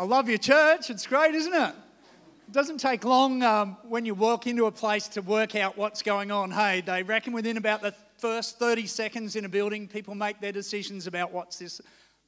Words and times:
I 0.00 0.04
love 0.04 0.30
your 0.30 0.38
church. 0.38 0.88
It's 0.88 1.06
great, 1.06 1.34
isn't 1.34 1.52
it? 1.52 1.74
It 2.48 2.52
doesn't 2.52 2.78
take 2.78 3.04
long 3.04 3.42
um, 3.42 3.76
when 3.86 4.06
you 4.06 4.14
walk 4.14 4.46
into 4.46 4.64
a 4.64 4.72
place 4.72 5.06
to 5.08 5.20
work 5.20 5.54
out 5.54 5.76
what's 5.76 6.00
going 6.00 6.30
on. 6.30 6.50
Hey, 6.50 6.80
they 6.80 7.02
reckon 7.02 7.34
within 7.34 7.58
about 7.58 7.82
the 7.82 7.94
first 8.16 8.58
30 8.58 8.86
seconds 8.86 9.36
in 9.36 9.44
a 9.44 9.48
building, 9.50 9.86
people 9.86 10.14
make 10.14 10.40
their 10.40 10.52
decisions 10.52 11.06
about 11.06 11.32
what's 11.32 11.58
this, 11.58 11.82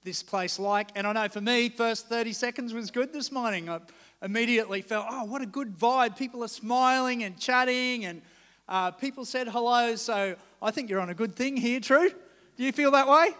this 0.04 0.22
place 0.22 0.58
like. 0.58 0.90
And 0.94 1.06
I 1.06 1.14
know 1.14 1.28
for 1.30 1.40
me, 1.40 1.70
first 1.70 2.10
30 2.10 2.34
seconds 2.34 2.74
was 2.74 2.90
good 2.90 3.10
this 3.10 3.32
morning. 3.32 3.70
I 3.70 3.80
immediately 4.20 4.82
felt, 4.82 5.06
oh, 5.08 5.24
what 5.24 5.40
a 5.40 5.46
good 5.46 5.74
vibe. 5.74 6.18
People 6.18 6.44
are 6.44 6.48
smiling 6.48 7.24
and 7.24 7.40
chatting, 7.40 8.04
and 8.04 8.20
uh, 8.68 8.90
people 8.90 9.24
said 9.24 9.48
hello. 9.48 9.96
So 9.96 10.36
I 10.60 10.70
think 10.72 10.90
you're 10.90 11.00
on 11.00 11.08
a 11.08 11.14
good 11.14 11.34
thing 11.34 11.56
here, 11.56 11.80
True. 11.80 12.10
Do 12.58 12.64
you 12.64 12.72
feel 12.72 12.90
that 12.90 13.08
way? 13.08 13.30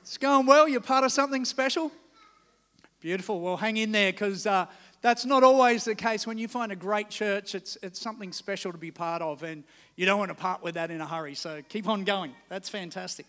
It's 0.00 0.16
going 0.16 0.46
well. 0.46 0.66
You're 0.66 0.80
part 0.80 1.04
of 1.04 1.12
something 1.12 1.44
special. 1.44 1.92
Beautiful. 3.00 3.40
Well, 3.40 3.56
hang 3.56 3.76
in 3.76 3.92
there 3.92 4.10
because 4.10 4.44
uh, 4.44 4.66
that's 5.02 5.24
not 5.24 5.44
always 5.44 5.84
the 5.84 5.94
case. 5.94 6.26
When 6.26 6.36
you 6.36 6.48
find 6.48 6.72
a 6.72 6.76
great 6.76 7.10
church, 7.10 7.54
it's, 7.54 7.78
it's 7.80 8.00
something 8.00 8.32
special 8.32 8.72
to 8.72 8.78
be 8.78 8.90
part 8.90 9.22
of, 9.22 9.44
and 9.44 9.62
you 9.94 10.04
don't 10.04 10.18
want 10.18 10.30
to 10.30 10.34
part 10.34 10.64
with 10.64 10.74
that 10.74 10.90
in 10.90 11.00
a 11.00 11.06
hurry. 11.06 11.36
So 11.36 11.62
keep 11.68 11.88
on 11.88 12.02
going. 12.02 12.32
That's 12.48 12.68
fantastic. 12.68 13.26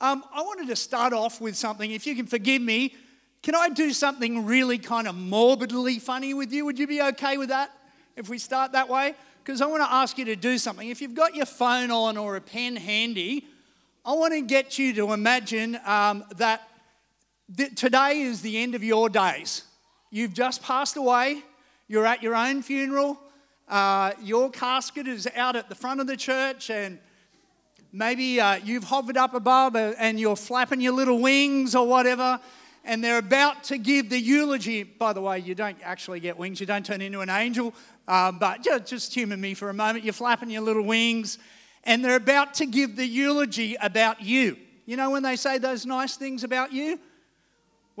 Um, 0.00 0.22
I 0.34 0.42
wanted 0.42 0.68
to 0.68 0.76
start 0.76 1.14
off 1.14 1.40
with 1.40 1.56
something. 1.56 1.90
If 1.90 2.06
you 2.06 2.14
can 2.14 2.26
forgive 2.26 2.60
me, 2.60 2.94
can 3.42 3.54
I 3.54 3.70
do 3.70 3.90
something 3.92 4.44
really 4.44 4.76
kind 4.76 5.08
of 5.08 5.14
morbidly 5.14 5.98
funny 5.98 6.34
with 6.34 6.52
you? 6.52 6.66
Would 6.66 6.78
you 6.78 6.86
be 6.86 7.00
okay 7.00 7.38
with 7.38 7.48
that 7.48 7.70
if 8.16 8.28
we 8.28 8.36
start 8.36 8.72
that 8.72 8.90
way? 8.90 9.14
Because 9.42 9.62
I 9.62 9.66
want 9.66 9.82
to 9.82 9.90
ask 9.90 10.18
you 10.18 10.26
to 10.26 10.36
do 10.36 10.58
something. 10.58 10.90
If 10.90 11.00
you've 11.00 11.14
got 11.14 11.34
your 11.34 11.46
phone 11.46 11.90
on 11.90 12.18
or 12.18 12.36
a 12.36 12.40
pen 12.42 12.76
handy, 12.76 13.46
I 14.04 14.12
want 14.12 14.34
to 14.34 14.42
get 14.42 14.78
you 14.78 14.92
to 14.94 15.12
imagine 15.12 15.78
um, 15.86 16.24
that 16.36 16.68
today 17.56 18.20
is 18.20 18.42
the 18.42 18.58
end 18.58 18.74
of 18.74 18.82
your 18.82 19.08
days. 19.08 19.64
You've 20.10 20.32
just 20.32 20.62
passed 20.62 20.96
away. 20.96 21.42
You're 21.88 22.06
at 22.06 22.22
your 22.22 22.34
own 22.34 22.62
funeral. 22.62 23.18
Uh, 23.68 24.12
your 24.22 24.50
casket 24.50 25.06
is 25.06 25.28
out 25.34 25.56
at 25.56 25.68
the 25.68 25.74
front 25.74 26.00
of 26.00 26.06
the 26.06 26.16
church, 26.16 26.68
and 26.68 26.98
maybe 27.92 28.40
uh, 28.40 28.56
you've 28.56 28.84
hovered 28.84 29.16
up 29.16 29.34
above 29.34 29.76
and 29.76 30.20
you're 30.20 30.36
flapping 30.36 30.80
your 30.80 30.92
little 30.92 31.20
wings 31.20 31.74
or 31.74 31.86
whatever, 31.86 32.38
and 32.84 33.02
they're 33.02 33.18
about 33.18 33.64
to 33.64 33.78
give 33.78 34.10
the 34.10 34.18
eulogy. 34.18 34.82
By 34.82 35.12
the 35.12 35.22
way, 35.22 35.38
you 35.38 35.54
don't 35.54 35.78
actually 35.82 36.20
get 36.20 36.36
wings, 36.36 36.60
you 36.60 36.66
don't 36.66 36.84
turn 36.84 37.00
into 37.00 37.20
an 37.20 37.30
angel, 37.30 37.72
uh, 38.08 38.32
but 38.32 38.62
just, 38.62 38.86
just 38.86 39.14
humor 39.14 39.36
me 39.36 39.54
for 39.54 39.70
a 39.70 39.74
moment. 39.74 40.04
You're 40.04 40.12
flapping 40.12 40.50
your 40.50 40.62
little 40.62 40.84
wings, 40.84 41.38
and 41.84 42.04
they're 42.04 42.16
about 42.16 42.54
to 42.54 42.66
give 42.66 42.96
the 42.96 43.06
eulogy 43.06 43.76
about 43.80 44.20
you. 44.20 44.56
You 44.84 44.96
know 44.96 45.10
when 45.10 45.22
they 45.22 45.36
say 45.36 45.58
those 45.58 45.86
nice 45.86 46.16
things 46.16 46.44
about 46.44 46.72
you? 46.72 46.98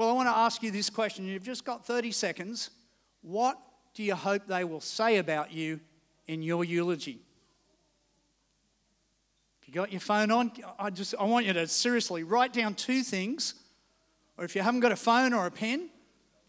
Well, 0.02 0.10
I 0.10 0.14
want 0.14 0.28
to 0.28 0.36
ask 0.36 0.64
you 0.64 0.72
this 0.72 0.90
question. 0.90 1.26
You've 1.26 1.44
just 1.44 1.64
got 1.64 1.86
30 1.86 2.10
seconds. 2.10 2.70
What 3.20 3.56
do 3.94 4.02
you 4.02 4.16
hope 4.16 4.48
they 4.48 4.64
will 4.64 4.80
say 4.80 5.18
about 5.18 5.52
you 5.52 5.78
in 6.26 6.42
your 6.42 6.64
eulogy? 6.64 7.20
If 9.60 9.68
you 9.68 9.74
got 9.74 9.92
your 9.92 10.00
phone 10.00 10.32
on, 10.32 10.50
I 10.76 10.90
just 10.90 11.14
I 11.20 11.22
want 11.22 11.46
you 11.46 11.52
to 11.52 11.68
seriously 11.68 12.24
write 12.24 12.52
down 12.52 12.74
two 12.74 13.04
things. 13.04 13.54
Or 14.36 14.44
if 14.44 14.56
you 14.56 14.62
haven't 14.62 14.80
got 14.80 14.90
a 14.90 14.96
phone 14.96 15.32
or 15.32 15.46
a 15.46 15.52
pen, 15.52 15.88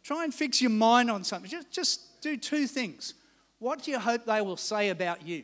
try 0.02 0.24
and 0.24 0.34
fix 0.34 0.60
your 0.60 0.72
mind 0.72 1.12
on 1.12 1.24
something. 1.24 1.52
Just, 1.52 1.70
just 1.70 2.22
do 2.22 2.36
two 2.38 2.66
things. 2.66 3.14
What 3.60 3.84
do 3.84 3.92
you 3.92 4.00
hope 4.00 4.26
they 4.26 4.42
will 4.42 4.58
say 4.58 4.90
about 4.90 5.28
you? 5.28 5.44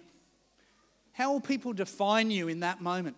How 1.11 1.31
will 1.31 1.41
people 1.41 1.73
define 1.73 2.31
you 2.31 2.47
in 2.47 2.61
that 2.61 2.81
moment? 2.81 3.17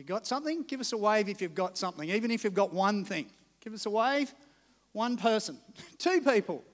You've 0.00 0.06
got 0.06 0.26
something, 0.26 0.62
give 0.62 0.80
us 0.80 0.94
a 0.94 0.96
wave 0.96 1.28
if 1.28 1.42
you've 1.42 1.54
got 1.54 1.76
something, 1.76 2.08
even 2.08 2.30
if 2.30 2.42
you've 2.42 2.54
got 2.54 2.72
one 2.72 3.04
thing. 3.04 3.26
Give 3.60 3.74
us 3.74 3.84
a 3.84 3.90
wave. 3.90 4.32
One 4.92 5.18
person, 5.18 5.58
two 5.98 6.22
people. 6.22 6.64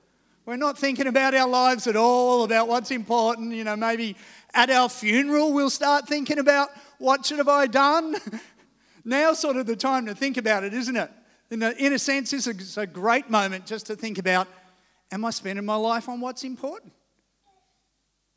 We're 0.44 0.54
not 0.54 0.78
thinking 0.78 1.09
about 1.09 1.34
our 1.34 1.48
lives 1.48 1.88
at 1.88 1.97
all, 1.97 2.44
about 2.44 2.69
what's 2.69 2.92
important. 2.92 3.53
You 3.53 3.64
know, 3.64 3.75
maybe 3.75 4.14
at 4.54 4.70
our 4.70 4.88
funeral 4.88 5.53
we'll 5.53 5.70
start 5.70 6.06
thinking 6.06 6.38
about 6.38 6.69
what 6.98 7.26
should 7.26 7.38
have 7.38 7.48
I 7.48 7.66
done. 7.66 8.14
Now's 9.04 9.41
sort 9.41 9.56
of 9.56 9.66
the 9.66 9.75
time 9.75 10.06
to 10.06 10.14
think 10.14 10.37
about 10.37 10.62
it, 10.62 10.72
isn't 10.72 10.94
it? 10.94 11.10
In 11.50 11.64
a, 11.64 11.70
in 11.72 11.94
a 11.94 11.98
sense, 11.98 12.32
a 12.76 12.87
great 12.87 13.28
moment 13.28 13.66
just 13.66 13.87
to 13.87 13.97
think 13.97 14.19
about 14.19 14.47
am 15.10 15.25
I 15.25 15.31
spending 15.31 15.64
my 15.64 15.75
life 15.75 16.08
on 16.08 16.20
what's 16.20 16.44
important? 16.44 16.93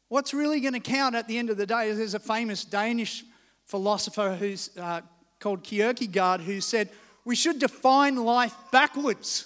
What's 0.07 0.33
really 0.33 0.59
going 0.61 0.73
to 0.73 0.79
count 0.79 1.13
at 1.13 1.27
the 1.27 1.37
end 1.37 1.51
of 1.51 1.57
the 1.57 1.67
day? 1.67 1.91
There's 1.91 2.15
a 2.15 2.19
famous 2.19 2.65
Danish 2.65 3.23
philosopher 3.69 4.35
who's 4.35 4.71
uh, 4.77 5.01
called 5.39 5.63
Kierkegaard 5.63 6.41
who 6.41 6.59
said 6.59 6.89
we 7.23 7.35
should 7.35 7.59
define 7.59 8.15
life 8.15 8.55
backwards. 8.71 9.45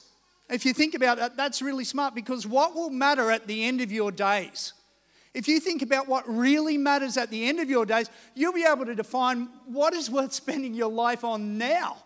If 0.50 0.66
you 0.66 0.74
think 0.74 0.96
about 0.96 1.18
that, 1.18 1.36
that's 1.36 1.62
really 1.62 1.84
smart 1.84 2.16
because 2.16 2.48
what 2.48 2.74
will 2.74 2.90
matter 2.90 3.30
at 3.30 3.48
the 3.48 3.66
end 3.66 3.82
of 3.82 3.92
your 3.92 4.12
days? 4.12 4.74
If 5.34 5.50
you 5.50 5.60
think 5.60 5.82
about 5.82 6.08
what 6.08 6.24
really 6.28 6.78
matters 6.78 7.18
at 7.18 7.32
the 7.32 7.46
end 7.50 7.60
of 7.60 7.70
your 7.70 7.86
days, 7.86 8.10
you'll 8.34 8.54
be 8.54 8.66
able 8.66 8.86
to 8.86 8.96
define 8.96 9.50
what 9.66 9.94
is 9.94 10.10
worth 10.10 10.32
spending 10.44 10.74
your 10.74 10.92
life 10.92 11.26
on 11.26 11.58
now. 11.58 11.98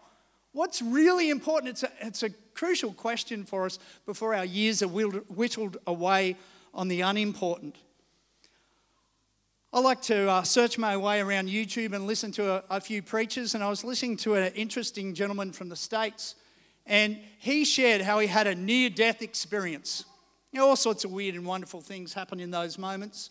What's 0.53 0.81
really 0.81 1.29
important? 1.29 1.69
It's 1.69 1.83
a, 1.83 1.91
it's 2.01 2.23
a 2.23 2.31
crucial 2.55 2.93
question 2.93 3.45
for 3.45 3.67
us 3.67 3.77
before 4.07 4.33
our 4.33 4.45
years 4.45 4.81
are 4.81 4.87
whittled 4.87 5.77
away 5.85 6.35
on 6.73 6.87
the 6.87 7.01
unimportant. 7.01 7.75
I 9.77 9.79
like 9.79 10.01
to 10.03 10.27
uh, 10.27 10.41
search 10.41 10.79
my 10.79 10.97
way 10.97 11.19
around 11.19 11.49
YouTube 11.49 11.93
and 11.93 12.07
listen 12.07 12.31
to 12.31 12.51
a, 12.51 12.63
a 12.71 12.81
few 12.81 13.03
preachers, 13.03 13.53
and 13.53 13.63
I 13.63 13.69
was 13.69 13.83
listening 13.83 14.17
to 14.17 14.33
an 14.33 14.51
interesting 14.53 15.13
gentleman 15.13 15.51
from 15.51 15.69
the 15.69 15.75
States, 15.75 16.33
and 16.87 17.19
he 17.37 17.63
shared 17.63 18.01
how 18.01 18.17
he 18.17 18.25
had 18.25 18.47
a 18.47 18.55
near 18.55 18.89
death 18.89 19.21
experience. 19.21 20.03
You 20.51 20.61
know, 20.61 20.69
all 20.69 20.75
sorts 20.75 21.05
of 21.05 21.11
weird 21.11 21.35
and 21.35 21.45
wonderful 21.45 21.79
things 21.81 22.11
happen 22.11 22.39
in 22.39 22.49
those 22.49 22.79
moments. 22.79 23.29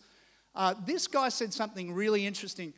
Uh, 0.54 0.74
this 0.86 1.08
guy 1.08 1.30
said 1.30 1.52
something 1.52 1.92
really 1.92 2.24
interesting. 2.24 2.72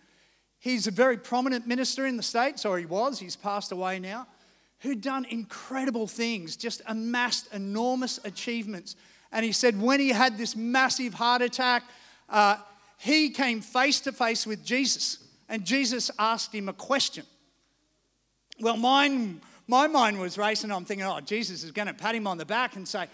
He's 0.59 0.87
a 0.87 0.91
very 0.91 1.19
prominent 1.19 1.67
minister 1.67 2.07
in 2.07 2.17
the 2.17 2.23
States, 2.23 2.65
or 2.65 2.79
he 2.79 2.87
was, 2.87 3.19
he's 3.19 3.37
passed 3.37 3.71
away 3.71 3.99
now, 3.99 4.29
who'd 4.79 5.03
done 5.03 5.27
incredible 5.27 6.07
things, 6.07 6.57
just 6.57 6.81
amassed 6.87 7.53
enormous 7.53 8.19
achievements. 8.25 8.97
And 9.31 9.45
he 9.45 9.53
said 9.53 9.79
when 9.79 10.01
he 10.01 10.09
had 10.09 10.39
this 10.39 10.57
massive 10.57 11.13
heart 11.13 11.43
attack, 11.43 11.83
uh, 12.31 12.57
he 12.99 13.31
came 13.31 13.61
face 13.61 14.01
to 14.01 14.13
face 14.13 14.47
with 14.47 14.65
Jesus, 14.65 15.19
and 15.49 15.65
Jesus 15.65 16.11
asked 16.19 16.55
him 16.55 16.69
a 16.69 16.73
question. 16.73 17.25
Well, 18.61 18.77
mine, 18.77 19.41
my 19.69 19.87
mind 19.87 20.19
was 20.19 20.37
racing. 20.37 20.73
I'm 20.73 20.85
thinking, 20.85 21.07
oh, 21.07 21.21
Jesus 21.21 21.63
is 21.63 21.71
going 21.71 21.87
to 21.87 21.95
pat 21.95 22.15
him 22.15 22.27
on 22.27 22.39
the 22.39 22.45
back 22.45 22.75
and 22.75 22.87
say, 22.87 23.07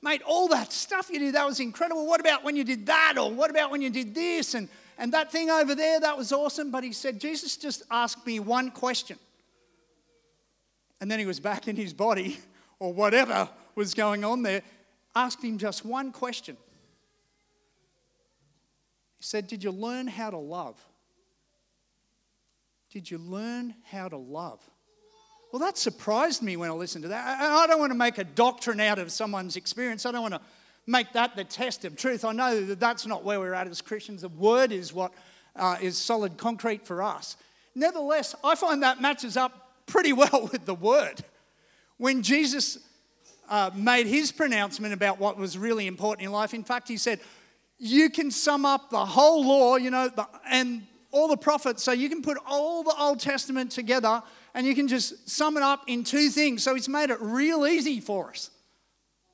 mate, 0.00 0.22
all 0.24 0.46
that 0.48 0.72
stuff 0.72 1.10
you 1.10 1.18
did, 1.18 1.34
that 1.34 1.44
was 1.44 1.58
incredible. 1.58 2.06
What 2.06 2.20
about 2.20 2.44
when 2.44 2.54
you 2.54 2.62
did 2.62 2.86
that? 2.86 3.14
Or 3.18 3.32
what 3.32 3.50
about 3.50 3.72
when 3.72 3.82
you 3.82 3.90
did 3.90 4.14
this? 4.14 4.54
And, 4.54 4.68
and 4.96 5.12
that 5.12 5.32
thing 5.32 5.50
over 5.50 5.74
there, 5.74 5.98
that 5.98 6.16
was 6.16 6.32
awesome. 6.32 6.70
But 6.70 6.84
he 6.84 6.92
said, 6.92 7.20
Jesus 7.20 7.56
just 7.56 7.82
asked 7.90 8.24
me 8.24 8.38
one 8.38 8.70
question. 8.70 9.18
And 11.00 11.10
then 11.10 11.18
he 11.18 11.26
was 11.26 11.40
back 11.40 11.66
in 11.66 11.74
his 11.74 11.92
body, 11.92 12.38
or 12.78 12.92
whatever 12.92 13.48
was 13.74 13.92
going 13.92 14.24
on 14.24 14.42
there, 14.42 14.62
asked 15.16 15.42
him 15.42 15.58
just 15.58 15.84
one 15.84 16.12
question. 16.12 16.56
He 19.22 19.26
said, 19.26 19.46
Did 19.46 19.62
you 19.62 19.70
learn 19.70 20.08
how 20.08 20.30
to 20.30 20.36
love? 20.36 20.76
Did 22.90 23.08
you 23.08 23.18
learn 23.18 23.72
how 23.84 24.08
to 24.08 24.16
love? 24.16 24.58
Well, 25.52 25.60
that 25.60 25.78
surprised 25.78 26.42
me 26.42 26.56
when 26.56 26.68
I 26.68 26.72
listened 26.72 27.02
to 27.04 27.08
that. 27.10 27.40
I 27.40 27.68
don't 27.68 27.78
want 27.78 27.92
to 27.92 27.98
make 27.98 28.18
a 28.18 28.24
doctrine 28.24 28.80
out 28.80 28.98
of 28.98 29.12
someone's 29.12 29.54
experience. 29.54 30.06
I 30.06 30.10
don't 30.10 30.22
want 30.22 30.34
to 30.34 30.40
make 30.88 31.12
that 31.12 31.36
the 31.36 31.44
test 31.44 31.84
of 31.84 31.94
truth. 31.94 32.24
I 32.24 32.32
know 32.32 32.62
that 32.62 32.80
that's 32.80 33.06
not 33.06 33.22
where 33.22 33.38
we're 33.38 33.54
at 33.54 33.68
as 33.68 33.80
Christians. 33.80 34.22
The 34.22 34.28
word 34.28 34.72
is 34.72 34.92
what 34.92 35.12
uh, 35.54 35.76
is 35.80 35.96
solid 35.96 36.36
concrete 36.36 36.84
for 36.84 37.00
us. 37.00 37.36
Nevertheless, 37.76 38.34
I 38.42 38.56
find 38.56 38.82
that 38.82 39.00
matches 39.00 39.36
up 39.36 39.70
pretty 39.86 40.12
well 40.12 40.48
with 40.50 40.66
the 40.66 40.74
word. 40.74 41.22
When 41.96 42.24
Jesus 42.24 42.76
uh, 43.48 43.70
made 43.72 44.08
his 44.08 44.32
pronouncement 44.32 44.92
about 44.92 45.20
what 45.20 45.36
was 45.36 45.56
really 45.56 45.86
important 45.86 46.26
in 46.26 46.32
life, 46.32 46.54
in 46.54 46.64
fact, 46.64 46.88
he 46.88 46.96
said, 46.96 47.20
you 47.82 48.10
can 48.10 48.30
sum 48.30 48.64
up 48.64 48.90
the 48.90 49.04
whole 49.04 49.44
law, 49.44 49.74
you 49.74 49.90
know, 49.90 50.08
the, 50.08 50.24
and 50.48 50.86
all 51.10 51.26
the 51.26 51.36
prophets. 51.36 51.82
So 51.82 51.90
you 51.90 52.08
can 52.08 52.22
put 52.22 52.38
all 52.46 52.84
the 52.84 52.94
Old 52.96 53.18
Testament 53.18 53.72
together 53.72 54.22
and 54.54 54.64
you 54.64 54.76
can 54.76 54.86
just 54.86 55.28
sum 55.28 55.56
it 55.56 55.64
up 55.64 55.82
in 55.88 56.04
two 56.04 56.28
things. 56.28 56.62
So 56.62 56.76
he's 56.76 56.88
made 56.88 57.10
it 57.10 57.18
real 57.20 57.66
easy 57.66 57.98
for 57.98 58.30
us. 58.30 58.50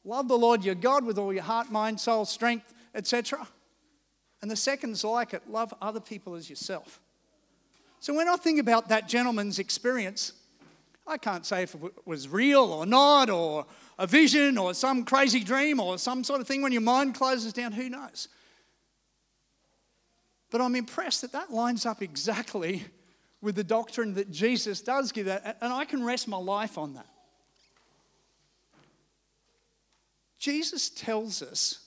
Love 0.02 0.28
the 0.28 0.38
Lord 0.38 0.64
your 0.64 0.74
God 0.74 1.04
with 1.04 1.18
all 1.18 1.30
your 1.30 1.42
heart, 1.42 1.70
mind, 1.70 2.00
soul, 2.00 2.24
strength, 2.24 2.72
etc. 2.94 3.46
And 4.40 4.50
the 4.50 4.56
second's 4.56 5.04
like 5.04 5.34
it 5.34 5.42
love 5.50 5.74
other 5.82 6.00
people 6.00 6.34
as 6.34 6.48
yourself. 6.48 7.00
So 8.00 8.14
when 8.14 8.28
I 8.28 8.36
think 8.36 8.58
about 8.58 8.88
that 8.88 9.08
gentleman's 9.08 9.58
experience, 9.58 10.32
I 11.06 11.18
can't 11.18 11.44
say 11.44 11.64
if 11.64 11.74
it 11.74 11.92
was 12.06 12.28
real 12.30 12.64
or 12.64 12.86
not, 12.86 13.28
or 13.28 13.66
a 13.98 14.06
vision, 14.06 14.56
or 14.56 14.72
some 14.72 15.04
crazy 15.04 15.40
dream, 15.40 15.80
or 15.80 15.98
some 15.98 16.24
sort 16.24 16.40
of 16.40 16.46
thing 16.46 16.62
when 16.62 16.72
your 16.72 16.80
mind 16.80 17.14
closes 17.14 17.52
down. 17.52 17.72
Who 17.72 17.90
knows? 17.90 18.28
But 20.50 20.60
I'm 20.60 20.74
impressed 20.74 21.22
that 21.22 21.32
that 21.32 21.52
lines 21.52 21.84
up 21.84 22.02
exactly 22.02 22.84
with 23.40 23.54
the 23.54 23.64
doctrine 23.64 24.14
that 24.14 24.30
Jesus 24.30 24.80
does 24.80 25.12
give 25.12 25.26
that, 25.26 25.58
and 25.60 25.72
I 25.72 25.84
can 25.84 26.04
rest 26.04 26.26
my 26.26 26.38
life 26.38 26.78
on 26.78 26.94
that. 26.94 27.06
Jesus 30.38 30.88
tells 30.88 31.42
us 31.42 31.80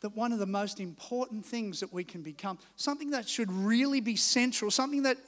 that 0.00 0.16
one 0.16 0.32
of 0.32 0.38
the 0.38 0.46
most 0.46 0.80
important 0.80 1.44
things 1.44 1.80
that 1.80 1.92
we 1.92 2.04
can 2.04 2.22
become, 2.22 2.58
something 2.76 3.10
that 3.10 3.28
should 3.28 3.50
really 3.52 4.00
be 4.00 4.16
central, 4.16 4.70
something 4.70 5.02
that 5.02 5.18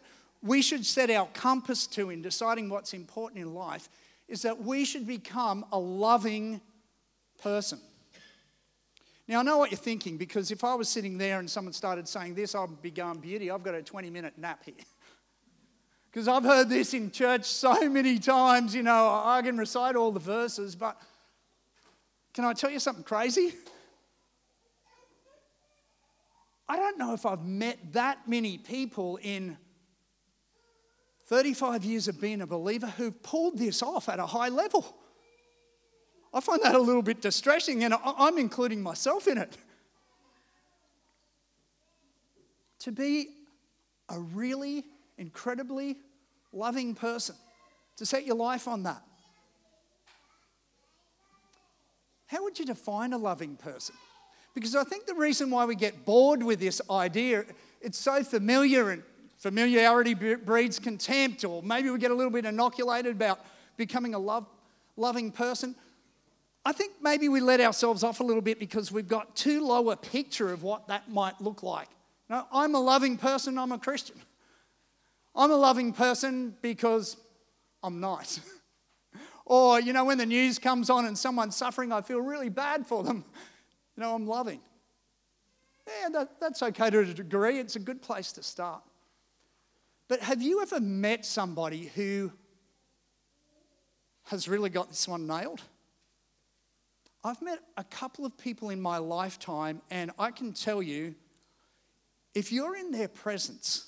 we 0.42 0.62
should 0.62 0.86
set 0.86 1.10
our 1.10 1.26
compass 1.34 1.86
to 1.88 2.10
in 2.10 2.22
deciding 2.22 2.70
what's 2.70 2.94
important 2.94 3.42
in 3.42 3.52
life, 3.52 3.88
is 4.28 4.42
that 4.42 4.62
we 4.62 4.84
should 4.84 5.06
become 5.06 5.66
a 5.72 5.78
loving 5.78 6.60
person. 7.42 7.80
Now, 9.30 9.38
I 9.38 9.42
know 9.44 9.58
what 9.58 9.70
you're 9.70 9.78
thinking 9.78 10.16
because 10.16 10.50
if 10.50 10.64
I 10.64 10.74
was 10.74 10.88
sitting 10.88 11.16
there 11.16 11.38
and 11.38 11.48
someone 11.48 11.72
started 11.72 12.08
saying 12.08 12.34
this, 12.34 12.56
I'd 12.56 12.82
be 12.82 12.90
going, 12.90 13.20
Beauty, 13.20 13.48
I've 13.48 13.62
got 13.62 13.76
a 13.76 13.82
20 13.82 14.10
minute 14.10 14.34
nap 14.36 14.64
here. 14.64 14.74
Because 16.10 16.26
I've 16.26 16.42
heard 16.42 16.68
this 16.68 16.92
in 16.92 17.12
church 17.12 17.44
so 17.44 17.88
many 17.88 18.18
times, 18.18 18.74
you 18.74 18.82
know, 18.82 19.22
I 19.24 19.42
can 19.42 19.56
recite 19.56 19.94
all 19.94 20.10
the 20.10 20.18
verses, 20.18 20.74
but 20.74 21.00
can 22.34 22.44
I 22.44 22.52
tell 22.52 22.68
you 22.68 22.80
something 22.80 23.04
crazy? 23.04 23.54
I 26.68 26.74
don't 26.74 26.98
know 26.98 27.14
if 27.14 27.24
I've 27.24 27.44
met 27.44 27.92
that 27.92 28.26
many 28.26 28.58
people 28.58 29.20
in 29.22 29.56
35 31.26 31.84
years 31.84 32.08
of 32.08 32.20
being 32.20 32.40
a 32.40 32.46
believer 32.48 32.88
who've 32.88 33.22
pulled 33.22 33.56
this 33.56 33.80
off 33.80 34.08
at 34.08 34.18
a 34.18 34.26
high 34.26 34.48
level. 34.48 34.99
I 36.32 36.40
find 36.40 36.62
that 36.62 36.74
a 36.74 36.80
little 36.80 37.02
bit 37.02 37.20
distressing, 37.20 37.82
and 37.84 37.94
I'm 38.04 38.38
including 38.38 38.82
myself 38.82 39.26
in 39.26 39.38
it. 39.38 39.56
To 42.80 42.92
be 42.92 43.28
a 44.08 44.18
really 44.18 44.84
incredibly 45.18 45.96
loving 46.52 46.94
person, 46.94 47.34
to 47.96 48.06
set 48.06 48.24
your 48.26 48.36
life 48.36 48.68
on 48.68 48.84
that. 48.84 49.02
How 52.26 52.44
would 52.44 52.58
you 52.58 52.64
define 52.64 53.12
a 53.12 53.18
loving 53.18 53.56
person? 53.56 53.96
Because 54.54 54.76
I 54.76 54.84
think 54.84 55.06
the 55.06 55.14
reason 55.14 55.50
why 55.50 55.64
we 55.64 55.74
get 55.74 56.04
bored 56.04 56.42
with 56.42 56.60
this 56.60 56.80
idea, 56.88 57.44
it's 57.80 57.98
so 57.98 58.22
familiar 58.22 58.90
and 58.90 59.02
familiarity 59.38 60.14
breeds 60.14 60.78
contempt, 60.78 61.44
or 61.44 61.62
maybe 61.62 61.90
we 61.90 61.98
get 61.98 62.12
a 62.12 62.14
little 62.14 62.32
bit 62.32 62.44
inoculated 62.44 63.16
about 63.16 63.40
becoming 63.76 64.14
a 64.14 64.18
love, 64.18 64.46
loving 64.96 65.32
person. 65.32 65.74
I 66.64 66.72
think 66.72 66.92
maybe 67.00 67.28
we 67.28 67.40
let 67.40 67.60
ourselves 67.60 68.04
off 68.04 68.20
a 68.20 68.24
little 68.24 68.42
bit 68.42 68.58
because 68.58 68.92
we've 68.92 69.08
got 69.08 69.34
too 69.34 69.64
low 69.66 69.90
a 69.90 69.96
picture 69.96 70.52
of 70.52 70.62
what 70.62 70.88
that 70.88 71.10
might 71.10 71.40
look 71.40 71.62
like. 71.62 71.88
Now, 72.28 72.46
I'm 72.52 72.74
a 72.74 72.80
loving 72.80 73.16
person, 73.16 73.58
I'm 73.58 73.72
a 73.72 73.78
Christian. 73.78 74.16
I'm 75.34 75.50
a 75.50 75.56
loving 75.56 75.92
person 75.92 76.54
because 76.60 77.16
I'm 77.82 78.00
nice. 78.00 78.40
or, 79.46 79.80
you 79.80 79.92
know, 79.92 80.04
when 80.04 80.18
the 80.18 80.26
news 80.26 80.58
comes 80.58 80.90
on 80.90 81.06
and 81.06 81.16
someone's 81.16 81.56
suffering, 81.56 81.92
I 81.92 82.02
feel 82.02 82.20
really 82.20 82.48
bad 82.48 82.86
for 82.86 83.02
them. 83.02 83.24
You 83.96 84.06
know, 84.06 84.14
I'm 84.14 84.26
loving. 84.26 84.60
Yeah, 85.86 86.08
that, 86.10 86.40
that's 86.40 86.62
okay 86.62 86.88
to 86.88 87.00
a 87.00 87.04
degree. 87.04 87.58
It's 87.58 87.76
a 87.76 87.80
good 87.80 88.00
place 88.00 88.32
to 88.32 88.42
start. 88.42 88.82
But 90.08 90.20
have 90.20 90.40
you 90.40 90.62
ever 90.62 90.80
met 90.80 91.26
somebody 91.26 91.90
who 91.94 92.32
has 94.24 94.48
really 94.48 94.70
got 94.70 94.88
this 94.88 95.06
one 95.06 95.26
nailed? 95.26 95.60
I've 97.22 97.42
met 97.42 97.60
a 97.76 97.84
couple 97.84 98.24
of 98.24 98.36
people 98.38 98.70
in 98.70 98.80
my 98.80 98.98
lifetime, 98.98 99.82
and 99.90 100.10
I 100.18 100.30
can 100.30 100.52
tell 100.52 100.82
you 100.82 101.14
if 102.34 102.52
you're 102.52 102.76
in 102.76 102.92
their 102.92 103.08
presence, 103.08 103.86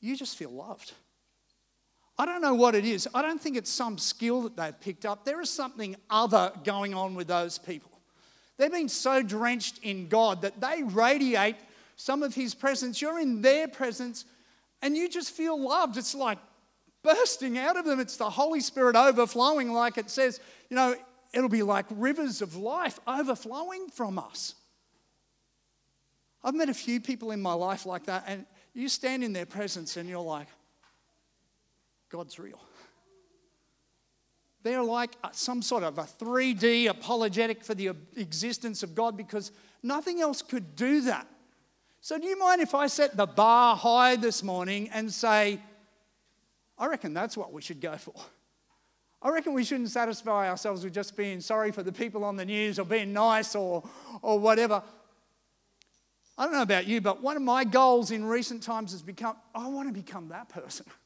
you 0.00 0.16
just 0.16 0.36
feel 0.36 0.50
loved. 0.50 0.92
I 2.18 2.26
don't 2.26 2.42
know 2.42 2.54
what 2.54 2.74
it 2.74 2.84
is. 2.84 3.08
I 3.14 3.22
don't 3.22 3.40
think 3.40 3.56
it's 3.56 3.70
some 3.70 3.96
skill 3.96 4.42
that 4.42 4.56
they've 4.56 4.78
picked 4.78 5.06
up. 5.06 5.24
There 5.24 5.40
is 5.40 5.48
something 5.48 5.96
other 6.10 6.52
going 6.64 6.94
on 6.94 7.14
with 7.14 7.28
those 7.28 7.58
people. 7.58 7.90
They've 8.58 8.70
been 8.70 8.90
so 8.90 9.22
drenched 9.22 9.78
in 9.82 10.08
God 10.08 10.42
that 10.42 10.60
they 10.60 10.82
radiate 10.82 11.56
some 11.96 12.22
of 12.22 12.34
His 12.34 12.54
presence. 12.54 13.00
You're 13.00 13.18
in 13.18 13.40
their 13.40 13.68
presence 13.68 14.26
and 14.82 14.94
you 14.96 15.08
just 15.08 15.30
feel 15.30 15.58
loved. 15.58 15.96
It's 15.96 16.14
like 16.14 16.38
bursting 17.02 17.56
out 17.56 17.78
of 17.78 17.86
them. 17.86 18.00
It's 18.00 18.18
the 18.18 18.28
Holy 18.28 18.60
Spirit 18.60 18.96
overflowing, 18.96 19.72
like 19.72 19.96
it 19.96 20.10
says, 20.10 20.40
you 20.68 20.76
know, 20.76 20.94
it'll 21.32 21.48
be 21.48 21.62
like 21.62 21.86
rivers 21.90 22.42
of 22.42 22.56
life 22.56 22.98
overflowing 23.06 23.88
from 23.88 24.18
us. 24.18 24.54
I've 26.42 26.54
met 26.54 26.68
a 26.68 26.74
few 26.74 27.00
people 27.00 27.30
in 27.32 27.40
my 27.40 27.52
life 27.52 27.86
like 27.86 28.06
that, 28.06 28.24
and 28.26 28.46
you 28.72 28.88
stand 28.88 29.22
in 29.22 29.32
their 29.32 29.46
presence 29.46 29.96
and 29.96 30.08
you're 30.08 30.20
like, 30.20 30.48
God's 32.08 32.38
real. 32.38 32.60
They're 34.62 34.82
like 34.82 35.12
some 35.32 35.62
sort 35.62 35.84
of 35.84 35.98
a 35.98 36.02
3D 36.02 36.88
apologetic 36.88 37.64
for 37.64 37.74
the 37.74 37.92
existence 38.16 38.82
of 38.82 38.94
God 38.94 39.16
because 39.16 39.52
nothing 39.82 40.20
else 40.20 40.42
could 40.42 40.76
do 40.76 41.02
that. 41.02 41.26
So, 42.02 42.18
do 42.18 42.26
you 42.26 42.38
mind 42.38 42.60
if 42.60 42.74
I 42.74 42.86
set 42.86 43.16
the 43.16 43.26
bar 43.26 43.76
high 43.76 44.16
this 44.16 44.42
morning 44.42 44.88
and 44.92 45.12
say, 45.12 45.60
I 46.78 46.86
reckon 46.86 47.12
that's 47.14 47.36
what 47.36 47.52
we 47.52 47.62
should 47.62 47.80
go 47.80 47.96
for? 47.96 48.14
I 49.22 49.30
reckon 49.30 49.52
we 49.52 49.64
shouldn't 49.64 49.90
satisfy 49.90 50.48
ourselves 50.48 50.82
with 50.82 50.94
just 50.94 51.16
being 51.16 51.40
sorry 51.40 51.72
for 51.72 51.82
the 51.82 51.92
people 51.92 52.24
on 52.24 52.36
the 52.36 52.44
news 52.44 52.78
or 52.78 52.84
being 52.84 53.12
nice 53.12 53.54
or, 53.54 53.82
or 54.22 54.38
whatever. 54.38 54.82
I 56.38 56.44
don't 56.44 56.54
know 56.54 56.62
about 56.62 56.86
you, 56.86 57.02
but 57.02 57.22
one 57.22 57.36
of 57.36 57.42
my 57.42 57.64
goals 57.64 58.10
in 58.10 58.24
recent 58.24 58.62
times 58.62 58.92
has 58.92 59.02
become 59.02 59.36
I 59.54 59.68
want 59.68 59.88
to 59.88 59.94
become 59.94 60.28
that 60.28 60.48
person. 60.48 60.86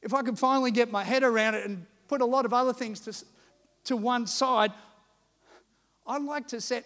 If 0.00 0.14
I 0.14 0.22
could 0.22 0.38
finally 0.38 0.70
get 0.70 0.92
my 0.92 1.02
head 1.02 1.24
around 1.24 1.56
it 1.56 1.66
and 1.66 1.84
put 2.06 2.20
a 2.20 2.24
lot 2.24 2.44
of 2.44 2.52
other 2.52 2.72
things 2.72 3.00
to, 3.00 3.24
to 3.86 3.96
one 3.96 4.28
side, 4.28 4.72
I'd 6.06 6.22
like 6.22 6.46
to 6.48 6.60
set 6.60 6.84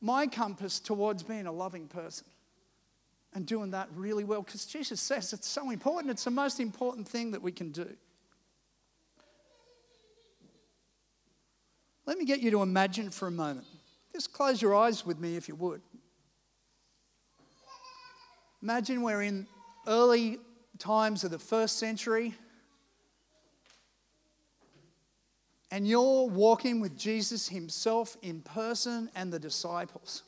my 0.00 0.28
compass 0.28 0.78
towards 0.78 1.24
being 1.24 1.48
a 1.48 1.52
loving 1.52 1.88
person 1.88 2.28
and 3.34 3.44
doing 3.44 3.72
that 3.72 3.88
really 3.96 4.22
well 4.22 4.42
because 4.42 4.66
Jesus 4.66 5.00
says 5.00 5.32
it's 5.32 5.48
so 5.48 5.70
important. 5.70 6.12
It's 6.12 6.22
the 6.22 6.30
most 6.30 6.60
important 6.60 7.08
thing 7.08 7.32
that 7.32 7.42
we 7.42 7.50
can 7.50 7.72
do. 7.72 7.88
Let 12.06 12.18
me 12.18 12.24
get 12.24 12.40
you 12.40 12.50
to 12.52 12.62
imagine 12.62 13.10
for 13.10 13.28
a 13.28 13.30
moment. 13.30 13.66
Just 14.12 14.32
close 14.32 14.60
your 14.60 14.74
eyes 14.74 15.04
with 15.04 15.18
me 15.18 15.36
if 15.36 15.48
you 15.48 15.54
would. 15.56 15.80
Imagine 18.62 19.02
we're 19.02 19.22
in 19.22 19.46
early 19.86 20.38
times 20.78 21.24
of 21.24 21.30
the 21.30 21.38
first 21.38 21.78
century 21.78 22.34
and 25.70 25.88
you're 25.88 26.28
walking 26.28 26.80
with 26.80 26.96
Jesus 26.96 27.48
himself 27.48 28.16
in 28.22 28.40
person 28.42 29.10
and 29.16 29.32
the 29.32 29.40
disciples. 29.40 30.22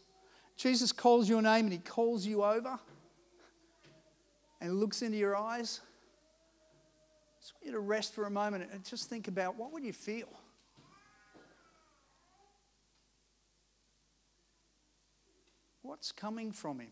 Jesus 0.56 0.90
calls 0.90 1.28
your 1.28 1.40
name 1.40 1.66
and 1.66 1.72
he 1.72 1.78
calls 1.78 2.26
you 2.26 2.42
over 2.42 2.80
and 4.60 4.80
looks 4.80 5.02
into 5.02 5.18
your 5.18 5.36
eyes. 5.36 5.80
I 5.84 7.40
just 7.40 7.54
want 7.54 7.66
you 7.66 7.72
to 7.72 7.78
rest 7.78 8.12
for 8.12 8.24
a 8.24 8.30
moment 8.30 8.68
and 8.72 8.84
just 8.84 9.08
think 9.08 9.28
about 9.28 9.56
what 9.56 9.72
would 9.72 9.84
you 9.84 9.92
feel? 9.92 10.28
What's 15.86 16.10
coming 16.10 16.50
from 16.50 16.80
him? 16.80 16.90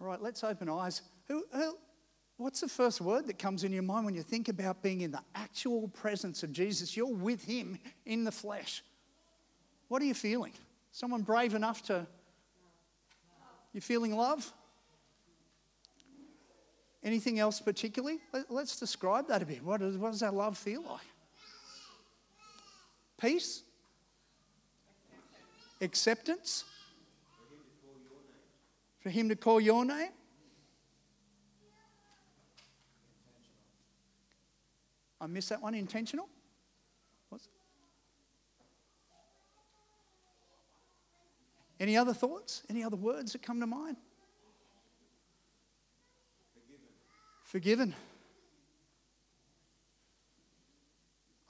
All 0.00 0.08
right, 0.08 0.20
let's 0.20 0.42
open 0.42 0.68
eyes. 0.68 1.02
Who, 1.28 1.44
who, 1.52 1.78
what's 2.36 2.60
the 2.60 2.68
first 2.68 3.00
word 3.00 3.28
that 3.28 3.38
comes 3.38 3.62
in 3.62 3.72
your 3.72 3.84
mind 3.84 4.06
when 4.06 4.14
you 4.14 4.22
think 4.22 4.48
about 4.48 4.82
being 4.82 5.02
in 5.02 5.12
the 5.12 5.22
actual 5.34 5.88
presence 5.88 6.42
of 6.42 6.52
Jesus? 6.52 6.96
You're 6.96 7.06
with 7.06 7.44
him 7.44 7.78
in 8.04 8.24
the 8.24 8.32
flesh. 8.32 8.82
What 9.86 10.02
are 10.02 10.04
you 10.04 10.14
feeling? 10.14 10.52
Someone 10.90 11.22
brave 11.22 11.54
enough 11.54 11.82
to. 11.84 12.06
You 13.72 13.80
feeling 13.80 14.16
love? 14.16 14.52
Anything 17.02 17.38
else 17.38 17.60
particularly? 17.60 18.18
Let's 18.48 18.78
describe 18.80 19.28
that 19.28 19.42
a 19.42 19.46
bit. 19.46 19.62
What 19.62 19.80
does, 19.80 19.96
what 19.96 20.10
does 20.10 20.20
that 20.20 20.34
love 20.34 20.56
feel 20.58 20.82
like? 20.82 21.06
Peace? 23.20 23.63
Acceptance? 25.84 26.64
for 29.04 29.10
him 29.10 29.28
to 29.28 29.36
call 29.36 29.60
your 29.60 29.84
name? 29.84 30.08
I 35.20 35.26
missed 35.26 35.50
that 35.50 35.60
one. 35.60 35.74
Intentional? 35.74 36.26
What's 37.28 37.48
Any 41.78 41.98
other 41.98 42.14
thoughts? 42.14 42.62
Any 42.70 42.82
other 42.82 42.96
words 42.96 43.32
that 43.32 43.42
come 43.42 43.60
to 43.60 43.66
mind? 43.66 43.98
Forgiven. 46.54 46.88
Forgiven. 47.42 47.94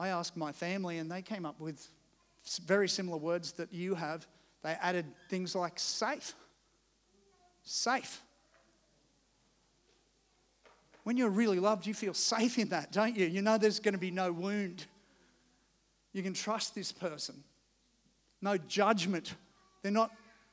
I 0.01 0.09
asked 0.09 0.37
my 0.37 0.51
family, 0.51 0.99
and 0.99 1.09
they 1.09 1.23
came 1.23 1.47
up 1.47 1.61
with 1.61 1.89
very 2.67 2.89
similar 2.89 3.17
words 3.17 3.53
that 3.53 3.73
you 3.73 3.95
have. 3.95 4.27
They 4.63 4.77
added 4.81 5.07
things 5.29 5.55
like 5.55 5.79
safe. 5.79 6.35
Safe. 7.63 8.23
When 11.05 11.17
you're 11.17 11.31
really 11.31 11.61
loved, 11.61 11.87
you 11.87 11.95
feel 11.95 12.15
safe 12.15 12.59
in 12.59 12.69
that, 12.69 12.93
don't 12.93 13.17
you? 13.17 13.27
You 13.27 13.43
know 13.43 13.59
there's 13.59 13.79
going 13.79 13.95
to 13.95 14.01
be 14.01 14.11
no 14.11 14.33
wound. 14.33 14.87
You 16.13 16.23
can 16.23 16.33
trust 16.33 16.75
this 16.75 16.93
person. 16.93 17.43
No 18.41 18.57
judgment. 18.57 19.35
They're 19.83 19.93
not 19.93 20.11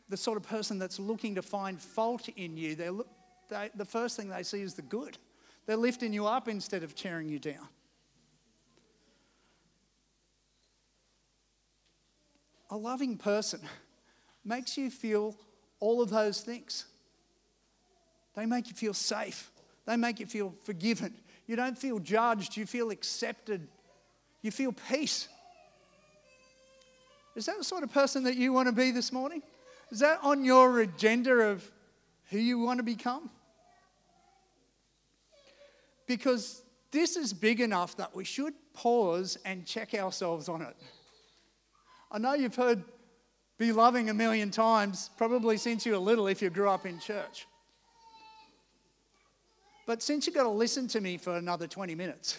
the 0.09 0.17
sort 0.17 0.37
of 0.37 0.43
person 0.43 0.77
that's 0.77 0.99
looking 0.99 1.35
to 1.35 1.41
find 1.41 1.79
fault 1.79 2.27
in 2.35 2.57
you. 2.57 2.75
They're, 2.75 2.91
they, 3.49 3.69
the 3.75 3.85
first 3.85 4.17
thing 4.17 4.29
they 4.29 4.43
see 4.43 4.61
is 4.61 4.73
the 4.73 4.81
good. 4.81 5.17
They're 5.65 5.77
lifting 5.77 6.11
you 6.11 6.25
up 6.25 6.49
instead 6.49 6.83
of 6.83 6.95
tearing 6.95 7.29
you 7.29 7.39
down. 7.39 7.67
A 12.71 12.77
loving 12.77 13.17
person 13.17 13.59
makes 14.45 14.77
you 14.77 14.89
feel 14.89 15.35
all 15.79 16.01
of 16.01 16.09
those 16.09 16.41
things. 16.41 16.85
They 18.35 18.45
make 18.45 18.69
you 18.69 18.73
feel 18.73 18.93
safe. 18.93 19.51
They 19.85 19.97
make 19.97 20.19
you 20.19 20.25
feel 20.25 20.53
forgiven. 20.63 21.13
You 21.47 21.57
don't 21.57 21.77
feel 21.77 21.99
judged. 21.99 22.55
You 22.55 22.65
feel 22.65 22.89
accepted. 22.89 23.67
You 24.41 24.51
feel 24.51 24.73
peace. 24.89 25.27
Is 27.35 27.45
that 27.45 27.57
the 27.57 27.63
sort 27.63 27.83
of 27.83 27.91
person 27.91 28.23
that 28.23 28.35
you 28.35 28.53
want 28.53 28.67
to 28.67 28.73
be 28.73 28.91
this 28.91 29.11
morning? 29.11 29.41
Is 29.91 29.99
that 29.99 30.19
on 30.23 30.45
your 30.45 30.79
agenda 30.79 31.33
of 31.33 31.69
who 32.29 32.37
you 32.37 32.59
want 32.59 32.77
to 32.77 32.83
become? 32.83 33.29
Because 36.07 36.61
this 36.91 37.17
is 37.17 37.33
big 37.33 37.59
enough 37.59 37.97
that 37.97 38.15
we 38.15 38.23
should 38.23 38.53
pause 38.73 39.37
and 39.45 39.65
check 39.65 39.93
ourselves 39.93 40.47
on 40.47 40.61
it. 40.61 40.75
I 42.11 42.17
know 42.17 42.33
you've 42.33 42.55
heard 42.55 42.83
be 43.57 43.71
loving 43.71 44.09
a 44.09 44.13
million 44.13 44.51
times, 44.51 45.09
probably 45.17 45.55
since 45.55 45.85
you 45.85 45.93
were 45.93 45.97
little 45.99 46.27
if 46.27 46.41
you 46.41 46.49
grew 46.49 46.69
up 46.69 46.85
in 46.85 46.99
church. 46.99 47.47
But 49.85 50.01
since 50.01 50.25
you've 50.25 50.35
got 50.35 50.43
to 50.43 50.49
listen 50.49 50.87
to 50.89 51.01
me 51.01 51.17
for 51.17 51.35
another 51.35 51.67
20 51.67 51.95
minutes, 51.95 52.37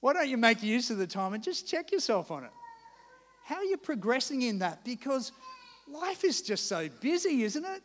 why 0.00 0.12
don't 0.12 0.28
you 0.28 0.36
make 0.36 0.62
use 0.62 0.90
of 0.90 0.98
the 0.98 1.06
time 1.06 1.34
and 1.34 1.42
just 1.42 1.68
check 1.68 1.92
yourself 1.92 2.30
on 2.30 2.44
it? 2.44 2.50
How 3.44 3.56
are 3.56 3.64
you 3.64 3.76
progressing 3.76 4.42
in 4.42 4.58
that? 4.58 4.84
Because 4.84 5.32
life 5.88 6.24
is 6.24 6.42
just 6.42 6.68
so 6.68 6.88
busy, 7.00 7.42
isn't 7.42 7.64
it? 7.64 7.82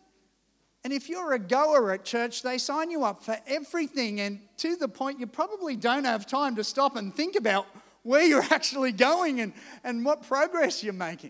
And 0.84 0.92
if 0.92 1.08
you're 1.08 1.34
a 1.34 1.40
goer 1.40 1.92
at 1.92 2.04
church, 2.04 2.42
they 2.42 2.58
sign 2.58 2.90
you 2.90 3.04
up 3.04 3.24
for 3.24 3.38
everything, 3.46 4.22
and 4.22 4.40
to 4.58 4.76
the 4.76 4.88
point 4.88 5.20
you 5.20 5.28
probably 5.28 5.76
don't 5.76 6.06
have 6.06 6.26
time 6.26 6.56
to 6.56 6.64
stop 6.64 6.96
and 6.96 7.14
think 7.14 7.36
about 7.36 7.68
where 8.10 8.24
you're 8.24 8.42
actually 8.50 8.92
going 8.92 9.40
and, 9.40 9.54
and 9.84 10.04
what 10.04 10.24
progress 10.24 10.84
you're 10.84 10.94
making. 10.94 11.30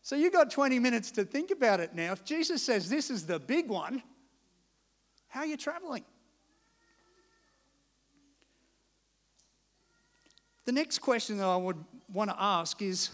So 0.00 0.14
you've 0.14 0.32
got 0.32 0.48
20 0.48 0.78
minutes 0.78 1.10
to 1.12 1.24
think 1.24 1.50
about 1.50 1.80
it 1.80 1.92
now. 1.92 2.12
If 2.12 2.24
Jesus 2.24 2.62
says 2.62 2.88
this 2.88 3.10
is 3.10 3.26
the 3.26 3.40
big 3.40 3.68
one, 3.68 4.00
how 5.26 5.40
are 5.40 5.46
you 5.46 5.56
traveling? 5.56 6.04
The 10.66 10.72
next 10.72 11.00
question 11.00 11.38
that 11.38 11.46
I 11.46 11.56
would 11.56 11.84
want 12.12 12.30
to 12.30 12.36
ask 12.40 12.80
is 12.80 13.10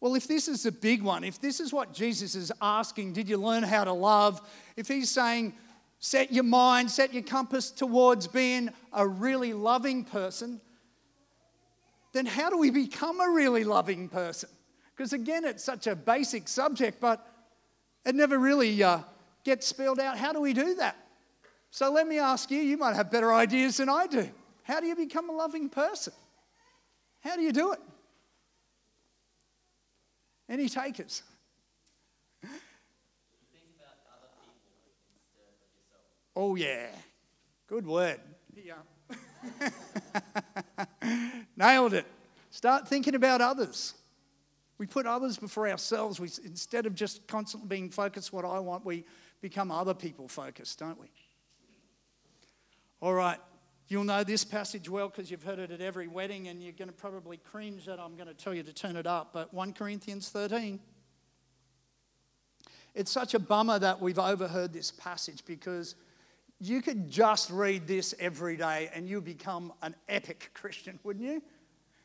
well, 0.00 0.16
if 0.16 0.26
this 0.26 0.48
is 0.48 0.64
the 0.64 0.72
big 0.72 1.02
one, 1.02 1.22
if 1.22 1.40
this 1.40 1.60
is 1.60 1.72
what 1.72 1.92
Jesus 1.92 2.34
is 2.34 2.52
asking, 2.60 3.12
did 3.12 3.28
you 3.28 3.36
learn 3.36 3.62
how 3.62 3.84
to 3.84 3.92
love? 3.92 4.40
If 4.76 4.88
he's 4.88 5.10
saying, 5.10 5.54
set 6.00 6.32
your 6.32 6.44
mind, 6.44 6.90
set 6.90 7.12
your 7.12 7.24
compass 7.24 7.70
towards 7.70 8.26
being 8.26 8.70
a 8.92 9.06
really 9.06 9.52
loving 9.52 10.04
person, 10.04 10.60
then 12.12 12.26
how 12.26 12.50
do 12.50 12.58
we 12.58 12.70
become 12.70 13.20
a 13.20 13.30
really 13.30 13.64
loving 13.64 14.08
person? 14.08 14.48
Because 14.96 15.12
again, 15.12 15.44
it's 15.44 15.62
such 15.62 15.86
a 15.86 15.94
basic 15.94 16.48
subject, 16.48 17.00
but 17.00 17.24
it 18.04 18.14
never 18.14 18.38
really 18.38 18.82
uh, 18.82 19.00
gets 19.44 19.66
spelled 19.66 20.00
out. 20.00 20.18
How 20.18 20.32
do 20.32 20.40
we 20.40 20.52
do 20.52 20.74
that? 20.76 20.96
So 21.70 21.92
let 21.92 22.08
me 22.08 22.18
ask 22.18 22.50
you, 22.50 22.58
you 22.58 22.76
might 22.76 22.96
have 22.96 23.10
better 23.10 23.32
ideas 23.32 23.76
than 23.76 23.88
I 23.88 24.06
do. 24.06 24.28
How 24.62 24.80
do 24.80 24.86
you 24.86 24.96
become 24.96 25.30
a 25.30 25.32
loving 25.32 25.68
person? 25.68 26.12
How 27.20 27.36
do 27.36 27.42
you 27.42 27.52
do 27.52 27.72
it? 27.72 27.80
Any 30.48 30.68
takers? 30.68 31.22
Oh, 36.40 36.54
yeah. 36.54 36.86
Good 37.66 37.84
word. 37.84 38.20
Yeah. 38.54 38.74
Nailed 41.56 41.94
it. 41.94 42.06
Start 42.50 42.88
thinking 42.88 43.14
about 43.14 43.40
others. 43.40 43.94
We 44.78 44.86
put 44.86 45.06
others 45.06 45.38
before 45.38 45.68
ourselves. 45.68 46.20
We, 46.20 46.28
instead 46.44 46.86
of 46.86 46.94
just 46.94 47.26
constantly 47.26 47.68
being 47.68 47.90
focused 47.90 48.32
what 48.32 48.44
I 48.44 48.58
want, 48.60 48.84
we 48.84 49.04
become 49.40 49.70
other 49.70 49.94
people 49.94 50.28
focused, 50.28 50.78
don't 50.78 51.00
we? 51.00 51.08
All 53.00 53.14
right. 53.14 53.38
You'll 53.88 54.04
know 54.04 54.22
this 54.22 54.44
passage 54.44 54.88
well 54.88 55.08
because 55.08 55.30
you've 55.30 55.42
heard 55.42 55.58
it 55.58 55.70
at 55.70 55.80
every 55.80 56.08
wedding 56.08 56.48
and 56.48 56.62
you're 56.62 56.72
going 56.72 56.88
to 56.88 56.94
probably 56.94 57.38
cringe 57.38 57.86
that 57.86 57.98
I'm 57.98 58.16
going 58.16 58.28
to 58.28 58.34
tell 58.34 58.52
you 58.52 58.62
to 58.62 58.72
turn 58.72 58.96
it 58.96 59.06
up. 59.06 59.30
But 59.32 59.54
1 59.54 59.72
Corinthians 59.72 60.28
13. 60.28 60.78
It's 62.94 63.10
such 63.10 63.34
a 63.34 63.38
bummer 63.38 63.78
that 63.78 64.00
we've 64.00 64.18
overheard 64.18 64.72
this 64.72 64.90
passage 64.90 65.44
because 65.46 65.94
you 66.60 66.82
could 66.82 67.10
just 67.10 67.50
read 67.50 67.86
this 67.86 68.14
every 68.18 68.56
day 68.56 68.90
and 68.94 69.08
you 69.08 69.20
become 69.20 69.72
an 69.82 69.94
epic 70.08 70.50
Christian, 70.54 70.98
wouldn't 71.04 71.24
you? 71.24 71.42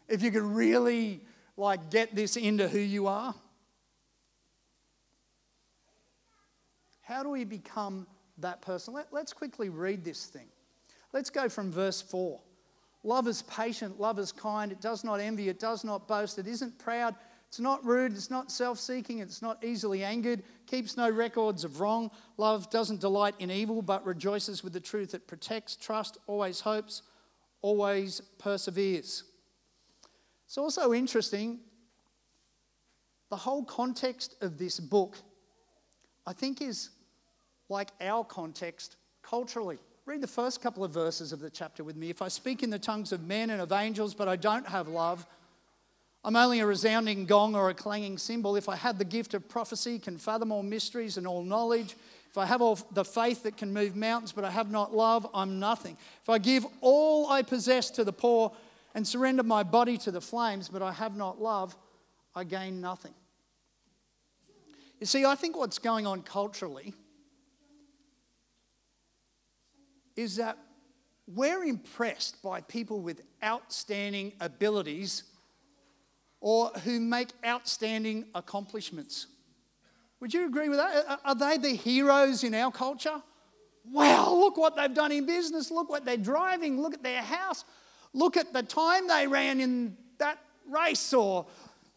If 0.07 0.22
you 0.22 0.31
could 0.31 0.43
really 0.43 1.22
like 1.57 1.89
get 1.89 2.15
this 2.15 2.36
into 2.36 2.67
who 2.67 2.79
you 2.79 3.07
are. 3.07 3.33
How 7.01 7.24
do 7.24 7.29
we 7.29 7.43
become 7.43 8.07
that 8.39 8.62
person? 8.62 8.93
Let, 8.93 9.13
us 9.13 9.33
quickly 9.33 9.69
read 9.69 10.03
this 10.03 10.25
thing. 10.25 10.48
Let's 11.12 11.29
go 11.29 11.50
from 11.50 11.72
verse 11.72 12.01
4. 12.01 12.39
Love 13.03 13.27
is 13.27 13.41
patient, 13.43 14.00
love 14.00 14.17
is 14.17 14.31
kind, 14.31 14.72
it 14.72 14.79
does 14.79 15.03
not 15.03 15.19
envy, 15.19 15.50
it 15.50 15.60
does 15.60 15.83
not 15.83 16.07
boast, 16.07 16.39
it 16.39 16.48
isn't 16.48 16.79
proud, 16.79 17.15
it's 17.53 17.60
not 17.60 17.86
rude, 17.86 18.13
it's 18.13 18.31
not 18.31 18.51
self 18.51 18.79
seeking, 18.79 19.19
it's 19.19 19.43
not 19.43 19.63
easily 19.63 20.03
angered, 20.03 20.41
keeps 20.65 20.98
no 20.98 21.07
records 21.07 21.63
of 21.63 21.81
wrong. 21.81 22.10
Love 22.38 22.67
doesn't 22.72 23.00
delight 23.00 23.36
in 23.38 23.51
evil, 23.51 23.83
but 23.83 24.03
rejoices 24.07 24.63
with 24.63 24.74
the 24.74 24.79
truth. 24.79 25.13
It 25.13 25.27
protects, 25.27 25.75
trusts, 25.75 26.17
always 26.25 26.62
hopes, 26.62 27.03
always 27.62 28.22
perseveres. 28.39 29.25
It's 30.48 30.57
also 30.57 30.95
interesting, 30.95 31.60
the 33.29 33.38
whole 33.38 33.63
context 33.63 34.36
of 34.41 34.57
this 34.57 34.79
book, 34.79 35.19
I 36.25 36.33
think, 36.33 36.60
is 36.60 36.89
like 37.69 37.91
our 38.01 38.24
context 38.24 38.95
culturally. 39.22 39.77
Read 40.07 40.22
the 40.22 40.27
first 40.27 40.60
couple 40.60 40.83
of 40.83 40.89
verses 40.89 41.31
of 41.31 41.39
the 41.39 41.51
chapter 41.51 41.83
with 41.83 41.98
me. 41.98 42.10
If 42.10 42.24
I 42.24 42.29
speak 42.29 42.63
in 42.63 42.72
the 42.72 42.79
tongues 42.79 43.12
of 43.12 43.27
men 43.27 43.51
and 43.51 43.62
of 43.62 43.72
angels, 43.72 44.15
but 44.15 44.27
I 44.27 44.38
don't 44.38 44.67
have 44.67 44.88
love, 44.88 45.27
I'm 46.25 46.35
only 46.35 46.61
a 46.61 46.65
resounding 46.65 47.25
gong 47.25 47.55
or 47.55 47.69
a 47.69 47.73
clanging 47.73 48.17
cymbal. 48.17 48.55
If 48.55 48.69
I 48.69 48.75
had 48.75 48.97
the 48.97 49.05
gift 49.05 49.33
of 49.33 49.47
prophecy, 49.49 49.99
can 49.99 50.17
fathom 50.17 50.51
all 50.51 50.63
mysteries 50.63 51.17
and 51.17 51.27
all 51.27 51.43
knowledge, 51.43 51.95
if 52.29 52.37
I 52.37 52.45
have 52.45 52.61
all 52.61 52.79
the 52.91 53.05
faith 53.05 53.43
that 53.43 53.57
can 53.57 53.73
move 53.73 53.95
mountains, 53.95 54.31
but 54.31 54.43
I 54.43 54.49
have 54.49 54.71
not 54.71 54.95
love, 54.95 55.27
I'm 55.35 55.59
nothing. 55.59 55.97
If 56.23 56.29
I 56.29 56.39
give 56.39 56.65
all 56.81 57.29
I 57.29 57.41
possess 57.43 57.91
to 57.91 58.03
the 58.03 58.13
poor 58.13 58.51
and 58.95 59.05
surrender 59.05 59.43
my 59.43 59.63
body 59.63 59.97
to 59.99 60.11
the 60.11 60.21
flames, 60.21 60.69
but 60.69 60.81
I 60.81 60.93
have 60.93 61.15
not 61.15 61.41
love, 61.41 61.75
I 62.33 62.43
gain 62.43 62.81
nothing. 62.81 63.13
You 64.99 65.05
see, 65.05 65.25
I 65.25 65.35
think 65.35 65.57
what's 65.57 65.77
going 65.77 66.07
on 66.07 66.21
culturally 66.21 66.93
is 70.15 70.37
that 70.37 70.57
we're 71.27 71.63
impressed 71.63 72.41
by 72.41 72.61
people 72.61 72.99
with 72.99 73.21
outstanding 73.43 74.33
abilities 74.39 75.23
or 76.43 76.67
who 76.83 77.00
make 77.00 77.29
outstanding 77.45 78.25
accomplishments. 78.35 79.27
Would 80.19 80.33
you 80.33 80.45
agree 80.45 80.67
with 80.67 80.77
that? 80.77 81.21
Are 81.23 81.35
they 81.35 81.57
the 81.57 81.69
heroes 81.69 82.43
in 82.43 82.53
our 82.53 82.69
culture? 82.69 83.21
Wow, 83.89 84.33
look 84.33 84.57
what 84.57 84.75
they've 84.75 84.93
done 84.93 85.13
in 85.13 85.25
business. 85.25 85.71
Look 85.71 85.89
what 85.89 86.03
they're 86.03 86.17
driving. 86.17 86.81
Look 86.81 86.93
at 86.93 87.01
their 87.01 87.21
house. 87.21 87.63
Look 88.13 88.35
at 88.35 88.51
the 88.51 88.62
time 88.62 89.07
they 89.07 89.25
ran 89.25 89.62
in 89.62 89.95
that 90.17 90.38
race, 90.69 91.13
or 91.13 91.45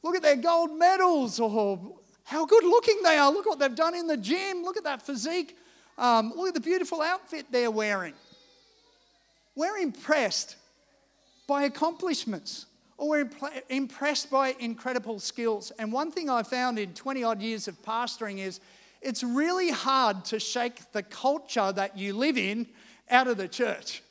look 0.04 0.14
at 0.14 0.22
their 0.22 0.36
gold 0.36 0.78
medals, 0.78 1.40
or 1.40 1.98
how 2.22 2.46
good 2.46 2.62
looking 2.62 3.00
they 3.02 3.18
are. 3.18 3.32
Look 3.32 3.46
what 3.46 3.58
they've 3.58 3.74
done 3.74 3.96
in 3.96 4.06
the 4.06 4.16
gym. 4.16 4.62
Look 4.62 4.76
at 4.76 4.84
that 4.84 5.02
physique. 5.02 5.58
Um, 5.98 6.32
look 6.36 6.48
at 6.48 6.54
the 6.54 6.60
beautiful 6.60 7.02
outfit 7.02 7.46
they're 7.50 7.70
wearing. 7.70 8.14
We're 9.56 9.78
impressed 9.78 10.54
by 11.48 11.64
accomplishments 11.64 12.66
or 12.98 13.08
we're 13.08 13.30
impressed 13.68 14.30
by 14.30 14.54
incredible 14.58 15.18
skills. 15.18 15.70
And 15.78 15.92
one 15.92 16.10
thing 16.10 16.30
I 16.30 16.42
found 16.42 16.78
in 16.78 16.94
20 16.94 17.24
odd 17.24 17.42
years 17.42 17.68
of 17.68 17.80
pastoring 17.82 18.38
is 18.38 18.60
it's 19.02 19.22
really 19.22 19.70
hard 19.70 20.24
to 20.26 20.40
shake 20.40 20.92
the 20.92 21.02
culture 21.02 21.72
that 21.72 21.98
you 21.98 22.14
live 22.14 22.38
in 22.38 22.66
out 23.10 23.28
of 23.28 23.36
the 23.36 23.48
church. 23.48 24.02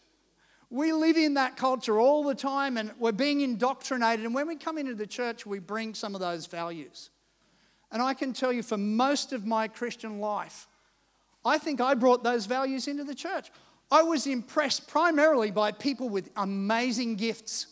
We 0.69 0.93
live 0.93 1.17
in 1.17 1.35
that 1.35 1.57
culture 1.57 1.99
all 1.99 2.23
the 2.23 2.35
time 2.35 2.77
and 2.77 2.91
we're 2.99 3.11
being 3.11 3.41
indoctrinated. 3.41 4.25
And 4.25 4.33
when 4.33 4.47
we 4.47 4.55
come 4.55 4.77
into 4.77 4.95
the 4.95 5.07
church, 5.07 5.45
we 5.45 5.59
bring 5.59 5.93
some 5.93 6.15
of 6.15 6.21
those 6.21 6.45
values. 6.45 7.09
And 7.91 8.01
I 8.01 8.13
can 8.13 8.33
tell 8.33 8.51
you, 8.51 8.63
for 8.63 8.77
most 8.77 9.31
of 9.31 9.45
my 9.45 9.67
Christian 9.67 10.19
life, 10.19 10.67
I 11.45 11.57
think 11.57 11.79
I 11.79 11.93
brought 11.93 12.23
those 12.23 12.45
values 12.45 12.87
into 12.87 13.03
the 13.03 13.15
church. 13.15 13.51
I 13.91 14.01
was 14.01 14.25
impressed 14.25 14.87
primarily 14.87 15.51
by 15.51 15.71
people 15.71 16.09
with 16.09 16.29
amazing 16.35 17.15
gifts. 17.15 17.67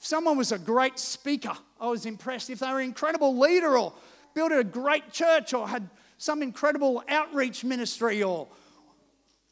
If 0.00 0.06
someone 0.06 0.38
was 0.38 0.50
a 0.50 0.58
great 0.58 0.98
speaker, 0.98 1.52
I 1.78 1.88
was 1.88 2.06
impressed. 2.06 2.48
If 2.48 2.60
they 2.60 2.72
were 2.72 2.80
an 2.80 2.86
incredible 2.86 3.38
leader 3.38 3.76
or 3.76 3.92
built 4.34 4.50
a 4.50 4.64
great 4.64 5.12
church 5.12 5.52
or 5.52 5.68
had 5.68 5.88
some 6.16 6.42
incredible 6.42 7.04
outreach 7.06 7.64
ministry 7.64 8.22
or 8.22 8.48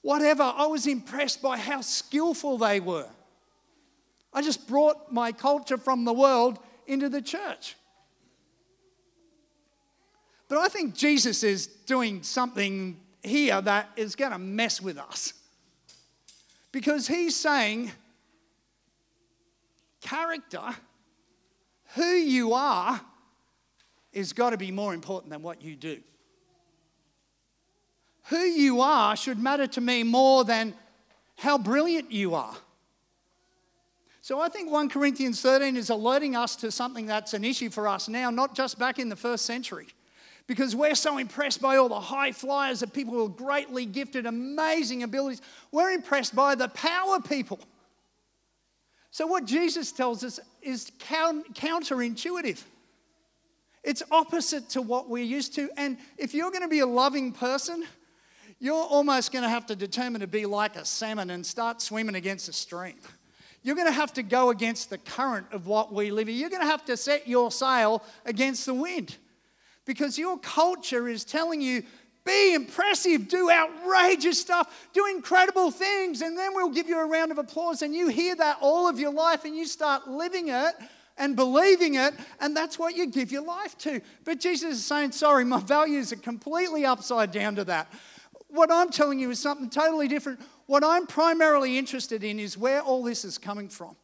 whatever, 0.01 0.43
I 0.43 0.67
was 0.67 0.87
impressed 0.87 1.43
by 1.43 1.59
how 1.59 1.83
skillful 1.83 2.57
they 2.57 2.81
were. 2.81 3.09
I 4.33 4.41
just 4.41 4.67
brought 4.67 5.13
my 5.13 5.33
culture 5.33 5.77
from 5.77 6.05
the 6.05 6.13
world 6.13 6.59
into 6.87 7.11
the 7.11 7.21
church. 7.21 7.77
But 10.49 10.59
I 10.59 10.69
think 10.69 10.95
Jesus 10.95 11.43
is 11.43 11.67
doing 11.67 12.23
something 12.23 12.99
here 13.23 13.61
that 13.61 13.91
is 13.97 14.17
going 14.17 14.33
to 14.33 14.39
mess 14.39 14.81
with 14.81 14.97
us. 14.97 15.35
Because 16.73 17.07
he's 17.07 17.37
saying, 17.37 17.91
character, 20.09 20.63
who 21.95 22.03
you 22.03 22.55
are, 22.55 23.01
is 24.13 24.33
got 24.33 24.51
to 24.51 24.57
be 24.57 24.71
more 24.71 24.95
important 24.95 25.31
than 25.31 25.43
what 25.43 25.63
you 25.63 25.77
do. 25.77 26.01
Who 28.25 28.39
you 28.39 28.81
are 28.81 29.17
should 29.17 29.39
matter 29.39 29.67
to 29.69 29.81
me 29.81 30.03
more 30.03 30.45
than 30.45 30.75
how 31.37 31.59
brilliant 31.59 32.11
you 32.11 32.35
are. 32.35 32.57
So 34.21 34.41
I 34.41 34.49
think 34.49 34.71
1 34.71 34.91
Corinthians 34.91 35.41
13 35.41 35.77
is 35.77 35.89
alerting 35.89 36.37
us 36.37 36.57
to 36.57 36.71
something 36.71 37.07
that's 37.07 37.33
an 37.33 37.45
issue 37.45 37.71
for 37.71 37.89
us 37.89 38.09
now, 38.09 38.31
not 38.31 38.55
just 38.55 38.79
back 38.79 38.99
in 38.99 39.09
the 39.09 39.17
first 39.17 39.47
century 39.47 39.89
because 40.49 40.75
we're 40.75 40.95
so 40.95 41.19
impressed 41.19 41.61
by 41.61 41.77
all 41.77 41.91
the 41.91 42.01
high 42.01 42.33
flyers 42.33 42.83
of 42.83 42.93
people 42.93 43.13
who 43.13 43.27
are 43.27 43.29
greatly 43.29 43.85
gifted, 43.85 44.25
amazing 44.25 45.03
abilities. 45.03 45.43
We're 45.71 45.91
impressed 45.91 46.35
by 46.35 46.55
the 46.55 46.69
power 46.69 47.21
people. 47.21 47.61
So, 49.11 49.27
what 49.27 49.45
Jesus 49.45 49.93
tells 49.93 50.23
us 50.23 50.39
is 50.63 50.91
counterintuitive. 50.99 52.63
It's 53.83 54.03
opposite 54.11 54.69
to 54.71 54.83
what 54.83 55.09
we're 55.09 55.25
used 55.25 55.55
to. 55.55 55.71
And 55.77 55.97
if 56.19 56.35
you're 56.35 56.51
going 56.51 56.63
to 56.63 56.69
be 56.69 56.81
a 56.81 56.87
loving 56.87 57.33
person, 57.33 57.85
you're 58.59 58.75
almost 58.75 59.33
going 59.33 59.45
to 59.45 59.49
have 59.49 59.67
to 59.67 59.77
determine 59.77 60.21
to 60.21 60.27
be 60.27 60.45
like 60.47 60.77
a 60.77 60.85
salmon 60.85 61.31
and 61.31 61.47
start 61.47 61.81
swimming 61.81 62.17
against 62.17 62.47
the 62.47 62.53
stream. 62.53 62.97
You're 63.63 63.77
going 63.77 63.87
to 63.87 63.93
have 63.93 64.13
to 64.15 64.23
go 64.23 64.51
against 64.51 64.91
the 64.91 64.99
current 64.99 65.47
of 65.53 65.67
what 65.67 65.93
we 65.93 66.11
live 66.11 66.29
in. 66.29 66.37
You're 66.37 66.51
going 66.51 66.63
to 66.63 66.69
have 66.69 66.85
to 66.87 66.97
set 66.97 67.27
your 67.27 67.51
sail 67.51 68.03
against 68.25 68.67
the 68.67 68.75
wind 68.75 69.17
because 69.85 70.19
your 70.19 70.39
culture 70.39 71.09
is 71.09 71.25
telling 71.25 71.61
you 71.61 71.83
be 72.29 72.55
impressive, 72.55 73.27
do 73.27 73.51
outrageous 73.51 74.41
stuff, 74.41 74.89
do 74.93 75.07
incredible 75.07 75.71
things, 75.71 76.21
and 76.21 76.37
then 76.37 76.55
we'll 76.55 76.69
give 76.69 76.89
you 76.89 77.01
a 77.01 77.07
round 77.07 77.33
of 77.33 77.39
applause. 77.39 77.83
And 77.83 77.95
you 77.95 78.09
hear 78.09 78.37
that 78.37 78.59
all 78.61 78.89
of 78.89 79.01
your 79.01 79.13
life 79.13 79.45
and 79.45 79.57
you 79.57 79.67
start 79.67 80.07
living 80.07 80.49
it 80.49 80.75
and 81.17 81.35
believing 81.35 81.95
it, 81.95 82.15
and 82.41 82.57
that's 82.57 82.79
what 82.79 82.95
you 82.95 83.07
give 83.07 83.33
your 83.33 83.43
life 83.43 83.77
to. 83.79 84.01
But 84.25 84.41
Jesus 84.41 84.77
is 84.77 84.85
saying, 84.85 85.13
Sorry, 85.13 85.45
my 85.45 85.61
values 85.77 86.13
are 86.13 86.17
completely 86.17 86.85
upside 86.85 87.33
down 87.33 87.57
to 87.57 87.65
that. 87.65 87.93
What 88.49 88.71
I'm 88.71 88.91
telling 88.91 89.19
you 89.19 89.31
is 89.31 89.41
something 89.41 89.69
totally 89.71 90.07
different. 90.07 90.41
What 90.67 90.85
I'm 90.85 91.07
primarily 91.07 91.79
interested 91.79 92.23
in 92.23 92.39
is 92.39 92.57
where 92.57 92.83
all 92.83 93.03
this 93.03 93.25
is 93.25 93.39
coming 93.39 93.69
from. 93.69 93.97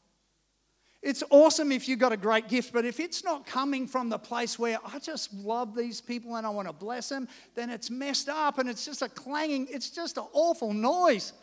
It's 1.05 1.23
awesome 1.29 1.71
if 1.71 1.87
you've 1.87 1.99
got 1.99 2.13
a 2.13 2.17
great 2.17 2.49
gift, 2.49 2.73
but 2.73 2.87
if 2.87 2.99
it's 2.99 3.23
not 3.23 3.45
coming 3.45 3.87
from 3.87 4.09
the 4.09 4.19
place 4.19 4.59
where 4.59 4.79
I 4.87 4.99
just 4.99 5.35
love 5.35 5.77
these 5.77 6.01
people 6.01 6.37
and 6.37 6.47
I 6.47 6.49
want 6.49 6.67
to 6.67 6.73
bless 6.73 7.11
them, 7.11 7.29
then 7.55 7.69
it's 7.69 7.91
messed 7.91 8.31
up 8.31 8.59
and 8.59 8.71
it's 8.71 8.87
just 8.87 9.03
a 9.03 9.11
clanging, 9.11 9.69
it's 9.71 9.91
just 9.91 10.17
an 10.17 10.25
awful 10.33 10.73
noise. 10.73 11.35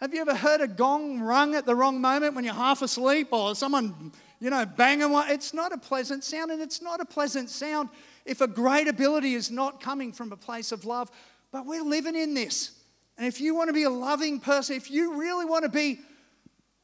Have 0.00 0.12
you 0.12 0.20
ever 0.20 0.34
heard 0.34 0.60
a 0.60 0.66
gong 0.66 1.20
rung 1.20 1.54
at 1.54 1.64
the 1.64 1.76
wrong 1.76 2.00
moment 2.00 2.34
when 2.34 2.42
you're 2.42 2.52
half 2.52 2.82
asleep 2.82 3.28
or 3.30 3.54
someone, 3.54 4.10
you 4.40 4.50
know, 4.50 4.66
banging 4.66 5.12
one? 5.12 5.30
It's 5.30 5.54
not 5.54 5.70
a 5.70 5.78
pleasant 5.78 6.24
sound, 6.24 6.50
and 6.50 6.60
it's 6.60 6.82
not 6.82 7.00
a 7.00 7.04
pleasant 7.04 7.50
sound 7.50 7.88
if 8.24 8.40
a 8.40 8.48
great 8.48 8.88
ability 8.88 9.34
is 9.34 9.52
not 9.52 9.80
coming 9.80 10.12
from 10.12 10.32
a 10.32 10.36
place 10.36 10.72
of 10.72 10.84
love. 10.84 11.08
But 11.52 11.66
we're 11.66 11.84
living 11.84 12.16
in 12.16 12.34
this. 12.34 12.72
And 13.16 13.28
if 13.28 13.40
you 13.40 13.54
want 13.54 13.68
to 13.68 13.74
be 13.74 13.84
a 13.84 13.90
loving 13.90 14.40
person, 14.40 14.74
if 14.74 14.90
you 14.90 15.20
really 15.20 15.44
want 15.44 15.62
to 15.62 15.70
be 15.70 16.00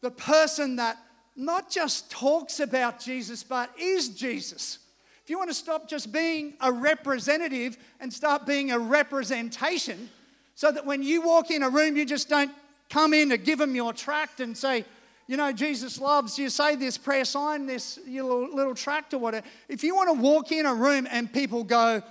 the 0.02 0.12
person 0.12 0.76
that 0.76 0.98
not 1.36 1.70
just 1.70 2.10
talks 2.10 2.60
about 2.60 2.98
Jesus, 2.98 3.42
but 3.42 3.70
is 3.78 4.08
Jesus. 4.08 4.78
If 5.22 5.30
you 5.30 5.38
want 5.38 5.50
to 5.50 5.54
stop 5.54 5.88
just 5.88 6.12
being 6.12 6.54
a 6.60 6.72
representative 6.72 7.76
and 8.00 8.12
start 8.12 8.46
being 8.46 8.70
a 8.70 8.78
representation, 8.78 10.08
so 10.54 10.72
that 10.72 10.86
when 10.86 11.02
you 11.02 11.20
walk 11.20 11.50
in 11.50 11.62
a 11.62 11.68
room, 11.68 11.96
you 11.96 12.06
just 12.06 12.28
don't 12.28 12.50
come 12.88 13.12
in 13.12 13.28
to 13.30 13.36
give 13.36 13.58
them 13.58 13.74
your 13.74 13.92
tract 13.92 14.40
and 14.40 14.56
say, 14.56 14.84
you 15.26 15.36
know, 15.36 15.52
Jesus 15.52 16.00
loves 16.00 16.38
you, 16.38 16.48
say 16.48 16.76
this 16.76 16.96
prayer 16.96 17.24
sign, 17.24 17.66
this 17.66 17.98
little, 18.06 18.54
little 18.54 18.74
tract 18.74 19.12
or 19.12 19.18
whatever. 19.18 19.44
If 19.68 19.82
you 19.82 19.94
want 19.94 20.08
to 20.08 20.22
walk 20.22 20.52
in 20.52 20.64
a 20.64 20.74
room 20.74 21.06
and 21.10 21.30
people 21.32 21.64
go, 21.64 22.02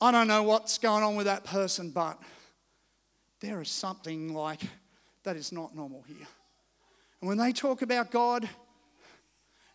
I 0.00 0.10
don't 0.10 0.28
know 0.28 0.44
what's 0.44 0.78
going 0.78 1.02
on 1.02 1.16
with 1.16 1.26
that 1.26 1.44
person, 1.44 1.90
but 1.90 2.18
there 3.40 3.60
is 3.60 3.68
something 3.68 4.32
like 4.32 4.60
that 5.24 5.36
is 5.36 5.52
not 5.52 5.74
normal 5.74 6.04
here. 6.06 6.28
And 7.22 7.28
when 7.28 7.38
they 7.38 7.52
talk 7.52 7.82
about 7.82 8.10
God, 8.10 8.48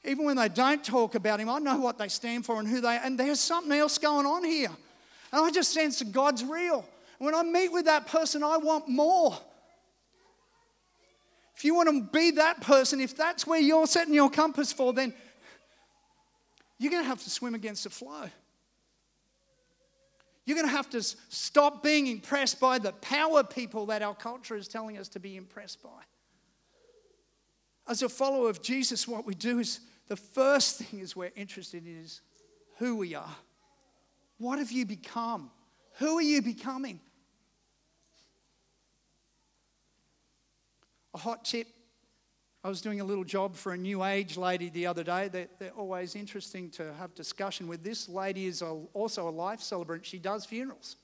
even 0.04 0.26
when 0.26 0.36
they 0.36 0.50
don't 0.50 0.84
talk 0.84 1.16
about 1.16 1.40
Him, 1.40 1.50
I 1.50 1.60
know 1.60 1.78
what 1.78 1.98
they 1.98 2.10
stand 2.10 2.46
for 2.46 2.60
and 2.60 2.68
who 2.68 2.82
they 2.82 2.98
are. 2.98 3.02
And 3.04 3.18
there's 3.18 3.40
something 3.40 3.72
else 3.72 3.98
going 3.98 4.26
on 4.26 4.44
here. 4.44 4.70
And 5.32 5.46
I 5.46 5.50
just 5.50 5.72
sense 5.72 6.00
that 6.00 6.12
God's 6.12 6.44
real. 6.44 6.86
And 7.20 7.26
when 7.26 7.34
I 7.34 7.44
meet 7.44 7.72
with 7.72 7.86
that 7.86 8.06
person, 8.06 8.44
I 8.44 8.58
want 8.58 8.90
more. 8.90 9.38
If 11.56 11.64
you 11.64 11.74
want 11.74 11.88
to 11.88 12.02
be 12.12 12.32
that 12.32 12.60
person, 12.60 13.00
if 13.00 13.16
that's 13.16 13.48
where 13.48 13.62
you're 13.62 13.88
setting 13.88 14.14
your 14.14 14.30
compass 14.30 14.74
for, 14.74 14.92
then 14.92 15.14
you're 16.78 16.92
going 16.92 17.04
to 17.04 17.10
have 17.10 17.24
to 17.24 17.30
swim 17.30 17.56
against 17.56 17.86
the 17.86 17.90
flow. 17.90 18.26
You're 20.46 20.56
going 20.56 20.68
to 20.68 20.76
have 20.76 20.90
to 20.90 21.02
stop 21.02 21.82
being 21.82 22.08
impressed 22.08 22.60
by 22.60 22.78
the 22.78 22.92
power 22.92 23.42
people 23.42 23.86
that 23.86 24.02
our 24.02 24.16
culture 24.16 24.58
is 24.58 24.68
telling 24.68 24.98
us 24.98 25.08
to 25.10 25.20
be 25.20 25.38
impressed 25.38 25.82
by. 25.82 26.04
As 27.88 28.02
a 28.02 28.10
follower 28.10 28.50
of 28.50 28.62
Jesus, 28.62 29.08
what 29.08 29.26
we 29.26 29.34
do 29.34 29.60
is 29.60 29.80
the 30.08 30.16
first 30.16 30.78
thing 30.82 31.00
is 31.00 31.16
we're 31.16 31.32
interested 31.36 31.86
in 31.86 32.02
is 32.04 32.22
who 32.78 32.98
we 32.98 33.16
are. 33.16 33.36
What 34.38 34.60
have 34.60 34.72
you 34.72 34.86
become? 34.86 35.50
Who 35.98 36.18
are 36.18 36.22
you 36.22 36.42
becoming? 36.42 37.00
A 41.14 41.18
hot 41.18 41.46
tip. 41.46 41.68
I 42.64 42.70
was 42.70 42.82
doing 42.82 43.00
a 43.00 43.04
little 43.04 43.24
job 43.24 43.56
for 43.56 43.74
a 43.74 43.78
new 43.78 44.04
age 44.04 44.36
lady 44.36 44.70
the 44.70 44.88
other 44.88 45.04
day. 45.04 45.30
They're, 45.30 45.48
they're 45.58 45.72
always 45.72 46.16
interesting 46.16 46.70
to 46.72 46.94
have 46.96 47.16
discussion 47.16 47.68
with. 47.68 47.84
This 47.84 48.10
lady 48.10 48.46
is 48.46 48.62
a, 48.62 48.68
also 48.94 49.28
a 49.28 49.32
life 49.32 49.62
celebrant. 49.62 50.06
She 50.06 50.20
does 50.20 50.46
funerals. 50.46 50.98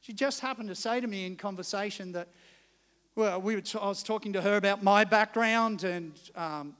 She 0.00 0.12
just 0.12 0.40
happened 0.40 0.68
to 0.68 0.74
say 0.74 1.00
to 1.00 1.06
me 1.06 1.26
in 1.26 1.36
conversation 1.36 2.12
that 2.12 2.28
well, 3.16 3.40
we 3.40 3.58
t- 3.62 3.78
I 3.80 3.88
was 3.88 4.02
talking 4.02 4.34
to 4.34 4.42
her 4.42 4.56
about 4.56 4.82
my 4.82 5.04
background, 5.04 5.84
and 5.84 6.12
um, 6.34 6.76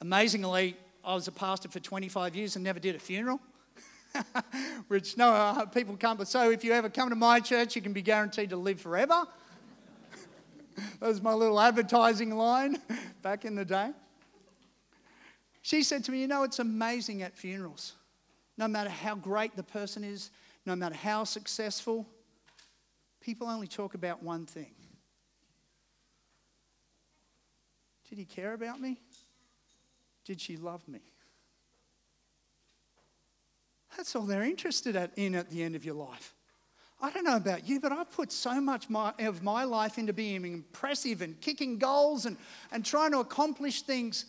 amazingly, 0.00 0.76
I 1.04 1.14
was 1.14 1.28
a 1.28 1.32
pastor 1.32 1.68
for 1.68 1.78
25 1.78 2.34
years 2.34 2.56
and 2.56 2.64
never 2.64 2.80
did 2.80 2.96
a 2.96 2.98
funeral. 2.98 3.40
Which 4.88 5.16
no 5.16 5.30
uh, 5.30 5.66
people 5.66 5.96
come, 5.96 6.16
but 6.16 6.26
so 6.26 6.50
if 6.50 6.64
you 6.64 6.72
ever 6.72 6.90
come 6.90 7.10
to 7.10 7.14
my 7.14 7.38
church, 7.38 7.76
you 7.76 7.80
can 7.80 7.92
be 7.92 8.02
guaranteed 8.02 8.50
to 8.50 8.56
live 8.56 8.80
forever. 8.80 9.24
that 11.00 11.06
was 11.06 11.22
my 11.22 11.32
little 11.32 11.60
advertising 11.60 12.36
line 12.36 12.76
back 13.22 13.44
in 13.44 13.54
the 13.54 13.64
day. 13.64 13.90
She 15.62 15.84
said 15.84 16.02
to 16.04 16.10
me, 16.10 16.22
You 16.22 16.26
know, 16.26 16.42
it's 16.42 16.58
amazing 16.58 17.22
at 17.22 17.38
funerals. 17.38 17.92
No 18.58 18.66
matter 18.66 18.90
how 18.90 19.14
great 19.14 19.54
the 19.54 19.62
person 19.62 20.02
is, 20.02 20.30
no 20.66 20.74
matter 20.74 20.96
how 20.96 21.22
successful, 21.22 22.04
people 23.22 23.48
only 23.48 23.66
talk 23.66 23.94
about 23.94 24.22
one 24.22 24.44
thing 24.44 24.74
Did 28.12 28.18
he 28.18 28.26
care 28.26 28.52
about 28.52 28.78
me? 28.78 29.00
Did 30.26 30.38
she 30.38 30.58
love 30.58 30.86
me? 30.86 31.00
That's 33.96 34.14
all 34.14 34.24
they're 34.24 34.42
interested 34.42 34.96
at, 34.96 35.12
in 35.16 35.34
at 35.34 35.48
the 35.48 35.62
end 35.62 35.76
of 35.76 35.82
your 35.82 35.94
life. 35.94 36.34
I 37.00 37.10
don't 37.10 37.24
know 37.24 37.36
about 37.36 37.66
you, 37.66 37.80
but 37.80 37.90
I've 37.90 38.12
put 38.12 38.30
so 38.30 38.60
much 38.60 38.90
my, 38.90 39.14
of 39.18 39.42
my 39.42 39.64
life 39.64 39.96
into 39.96 40.12
being 40.12 40.44
impressive 40.44 41.22
and 41.22 41.40
kicking 41.40 41.78
goals 41.78 42.26
and, 42.26 42.36
and 42.70 42.84
trying 42.84 43.12
to 43.12 43.20
accomplish 43.20 43.80
things. 43.80 44.26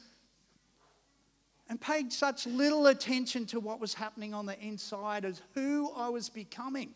and 1.67 1.81
paid 1.81 2.13
such 2.13 2.47
little 2.47 2.87
attention 2.87 3.45
to 3.47 3.59
what 3.59 3.81
was 3.81 3.93
happening 3.93 4.33
on 4.33 4.45
the 4.45 4.57
inside 4.61 5.25
as 5.25 5.41
who 5.55 5.91
I 5.93 6.07
was 6.07 6.29
becoming. 6.29 6.95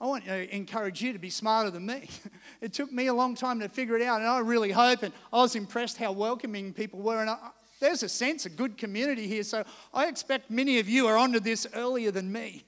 I 0.00 0.06
want 0.06 0.26
to 0.26 0.54
encourage 0.54 1.00
you 1.00 1.12
to 1.14 1.18
be 1.18 1.30
smarter 1.30 1.70
than 1.70 1.86
me. 1.86 2.08
It 2.62 2.72
took 2.72 2.90
me 2.90 3.06
a 3.06 3.14
long 3.14 3.34
time 3.34 3.60
to 3.60 3.68
figure 3.68 3.96
it 3.96 4.02
out, 4.02 4.20
and 4.20 4.28
I 4.28 4.38
really 4.38 4.72
hope, 4.72 5.02
and 5.02 5.12
I 5.30 5.36
was 5.36 5.54
impressed 5.54 5.98
how 5.98 6.10
welcoming 6.12 6.72
people 6.72 7.00
were. 7.00 7.20
And 7.20 7.28
I, 7.28 7.36
there's 7.80 8.02
a 8.02 8.08
sense 8.08 8.46
of 8.46 8.56
good 8.56 8.78
community 8.78 9.28
here, 9.28 9.42
so 9.42 9.62
I 9.92 10.06
expect 10.06 10.50
many 10.50 10.78
of 10.78 10.88
you 10.88 11.06
are 11.06 11.18
onto 11.18 11.38
this 11.38 11.66
earlier 11.74 12.10
than 12.10 12.32
me. 12.32 12.64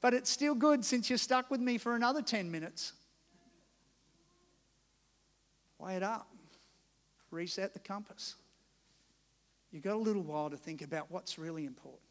But 0.00 0.12
it's 0.12 0.28
still 0.28 0.56
good 0.56 0.84
since 0.84 1.08
you're 1.08 1.18
stuck 1.18 1.52
with 1.52 1.60
me 1.60 1.78
for 1.78 1.94
another 1.94 2.20
10 2.20 2.50
minutes. 2.50 2.94
Weigh 5.78 5.96
it 5.96 6.02
up, 6.02 6.28
reset 7.30 7.72
the 7.72 7.80
compass. 7.80 8.34
You've 9.70 9.84
got 9.84 9.94
a 9.94 9.98
little 9.98 10.22
while 10.22 10.50
to 10.50 10.56
think 10.56 10.82
about 10.82 11.10
what's 11.10 11.38
really 11.38 11.64
important. 11.64 12.02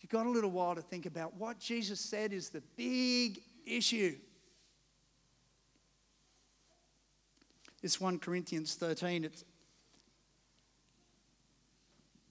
You've 0.00 0.10
got 0.10 0.26
a 0.26 0.30
little 0.30 0.50
while 0.50 0.74
to 0.74 0.82
think 0.82 1.06
about 1.06 1.34
what 1.34 1.58
Jesus 1.58 1.98
said 1.98 2.32
is 2.32 2.50
the 2.50 2.62
big 2.76 3.40
issue. 3.66 4.16
This 7.82 8.00
1 8.00 8.18
Corinthians 8.18 8.74
13, 8.74 9.24
it's 9.24 9.44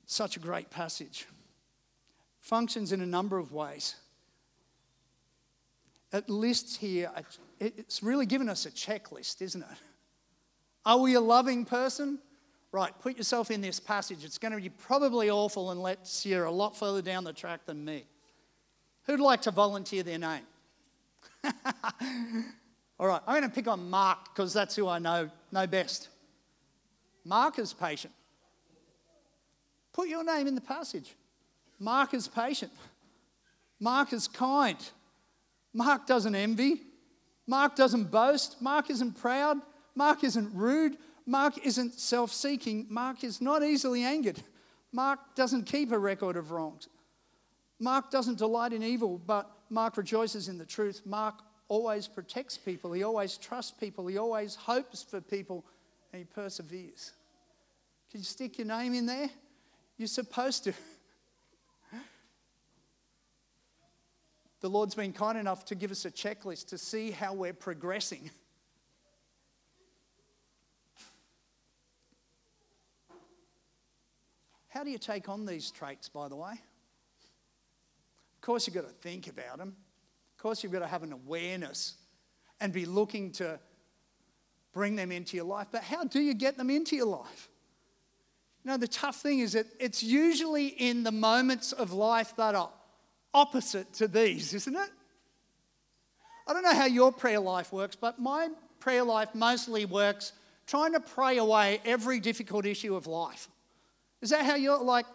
such 0.05 0.37
a 0.37 0.39
great 0.39 0.69
passage. 0.69 1.27
Functions 2.39 2.91
in 2.91 3.01
a 3.01 3.05
number 3.05 3.37
of 3.37 3.51
ways. 3.51 3.95
It 6.11 6.29
lists 6.29 6.77
here, 6.77 7.11
it's 7.59 8.01
really 8.01 8.25
given 8.25 8.49
us 8.49 8.65
a 8.65 8.71
checklist, 8.71 9.41
isn't 9.41 9.61
it? 9.61 9.77
Are 10.85 10.99
we 10.99 11.15
a 11.15 11.21
loving 11.21 11.65
person? 11.65 12.19
Right, 12.71 12.93
put 12.99 13.17
yourself 13.17 13.51
in 13.51 13.61
this 13.61 13.79
passage. 13.79 14.23
It's 14.23 14.37
going 14.37 14.53
to 14.53 14.61
be 14.61 14.69
probably 14.69 15.29
awful 15.29 15.71
unless 15.71 16.25
you're 16.25 16.45
a 16.45 16.51
lot 16.51 16.77
further 16.77 17.01
down 17.01 17.23
the 17.23 17.33
track 17.33 17.65
than 17.65 17.83
me. 17.83 18.05
Who'd 19.05 19.19
like 19.19 19.41
to 19.43 19.51
volunteer 19.51 20.03
their 20.03 20.19
name? 20.19 20.43
All 22.99 23.07
right, 23.07 23.21
I'm 23.27 23.39
going 23.39 23.49
to 23.49 23.53
pick 23.53 23.67
on 23.67 23.89
Mark 23.89 24.33
because 24.33 24.53
that's 24.53 24.75
who 24.75 24.87
I 24.87 24.99
know, 24.99 25.29
know 25.51 25.67
best. 25.67 26.09
Mark 27.23 27.59
is 27.59 27.73
patient. 27.73 28.13
Put 29.93 30.07
your 30.07 30.23
name 30.23 30.47
in 30.47 30.55
the 30.55 30.61
passage. 30.61 31.15
Mark 31.79 32.13
is 32.13 32.27
patient. 32.27 32.71
Mark 33.79 34.13
is 34.13 34.27
kind. 34.27 34.77
Mark 35.73 36.07
doesn't 36.07 36.35
envy. 36.35 36.81
Mark 37.47 37.75
doesn't 37.75 38.11
boast. 38.11 38.61
Mark 38.61 38.89
isn't 38.89 39.19
proud. 39.19 39.57
Mark 39.95 40.23
isn't 40.23 40.53
rude. 40.53 40.97
Mark 41.25 41.57
isn't 41.65 41.99
self 41.99 42.31
seeking. 42.31 42.85
Mark 42.89 43.23
is 43.23 43.41
not 43.41 43.63
easily 43.63 44.03
angered. 44.03 44.41
Mark 44.91 45.19
doesn't 45.35 45.63
keep 45.63 45.91
a 45.91 45.99
record 45.99 46.37
of 46.37 46.51
wrongs. 46.51 46.87
Mark 47.79 48.09
doesn't 48.09 48.37
delight 48.37 48.71
in 48.71 48.83
evil, 48.83 49.17
but 49.17 49.49
Mark 49.69 49.97
rejoices 49.97 50.47
in 50.47 50.57
the 50.57 50.65
truth. 50.65 51.01
Mark 51.05 51.41
always 51.67 52.07
protects 52.07 52.57
people. 52.57 52.91
He 52.91 53.03
always 53.03 53.37
trusts 53.37 53.71
people. 53.71 54.05
He 54.07 54.17
always 54.17 54.55
hopes 54.55 55.03
for 55.03 55.21
people, 55.21 55.65
and 56.13 56.19
he 56.19 56.25
perseveres. 56.25 57.13
Can 58.11 58.19
you 58.19 58.25
stick 58.25 58.57
your 58.57 58.67
name 58.67 58.93
in 58.93 59.05
there? 59.05 59.29
You're 59.97 60.07
supposed 60.07 60.63
to. 60.65 60.73
The 64.61 64.69
Lord's 64.69 64.95
been 64.95 65.13
kind 65.13 65.37
enough 65.37 65.65
to 65.65 65.75
give 65.75 65.91
us 65.91 66.05
a 66.05 66.09
checklist 66.09 66.69
to 66.69 66.79
see 66.79 67.11
how 67.11 67.33
we're 67.33 67.53
progressing. 67.53 68.31
How 74.69 74.83
do 74.83 74.89
you 74.89 74.97
take 74.97 75.29
on 75.29 75.45
these 75.45 75.69
traits, 75.69 76.09
by 76.09 76.29
the 76.29 76.35
way? 76.35 76.55
Course, 78.45 78.67
you've 78.67 78.75
got 78.75 78.87
to 78.87 78.93
think 78.93 79.27
about 79.27 79.57
them. 79.57 79.69
Of 79.69 80.43
course, 80.43 80.61
you've 80.61 80.71
got 80.71 80.81
to 80.81 80.87
have 80.87 81.01
an 81.01 81.11
awareness 81.11 81.95
and 82.61 82.71
be 82.71 82.85
looking 82.85 83.31
to 83.31 83.59
bring 84.71 84.95
them 84.95 85.11
into 85.11 85.35
your 85.35 85.47
life. 85.47 85.69
But 85.71 85.81
how 85.81 86.03
do 86.03 86.19
you 86.19 86.35
get 86.35 86.55
them 86.55 86.69
into 86.69 86.95
your 86.95 87.07
life? 87.07 87.49
You 88.63 88.69
know, 88.69 88.77
the 88.77 88.87
tough 88.87 89.15
thing 89.15 89.39
is 89.39 89.53
that 89.53 89.65
it's 89.79 90.03
usually 90.03 90.67
in 90.67 91.01
the 91.01 91.11
moments 91.11 91.71
of 91.71 91.91
life 91.91 92.35
that 92.35 92.53
are 92.53 92.69
opposite 93.33 93.91
to 93.93 94.07
these, 94.07 94.53
isn't 94.53 94.75
it? 94.75 94.89
I 96.47 96.53
don't 96.53 96.61
know 96.61 96.75
how 96.75 96.85
your 96.85 97.11
prayer 97.11 97.39
life 97.39 97.73
works, 97.73 97.95
but 97.95 98.19
my 98.19 98.49
prayer 98.79 99.03
life 99.03 99.33
mostly 99.33 99.85
works 99.85 100.33
trying 100.67 100.93
to 100.93 100.99
pray 100.99 101.39
away 101.39 101.81
every 101.83 102.19
difficult 102.19 102.67
issue 102.67 102.95
of 102.95 103.07
life. 103.07 103.49
Is 104.21 104.29
that 104.29 104.45
how 104.45 104.53
you're 104.53 104.77
like, 104.77 105.07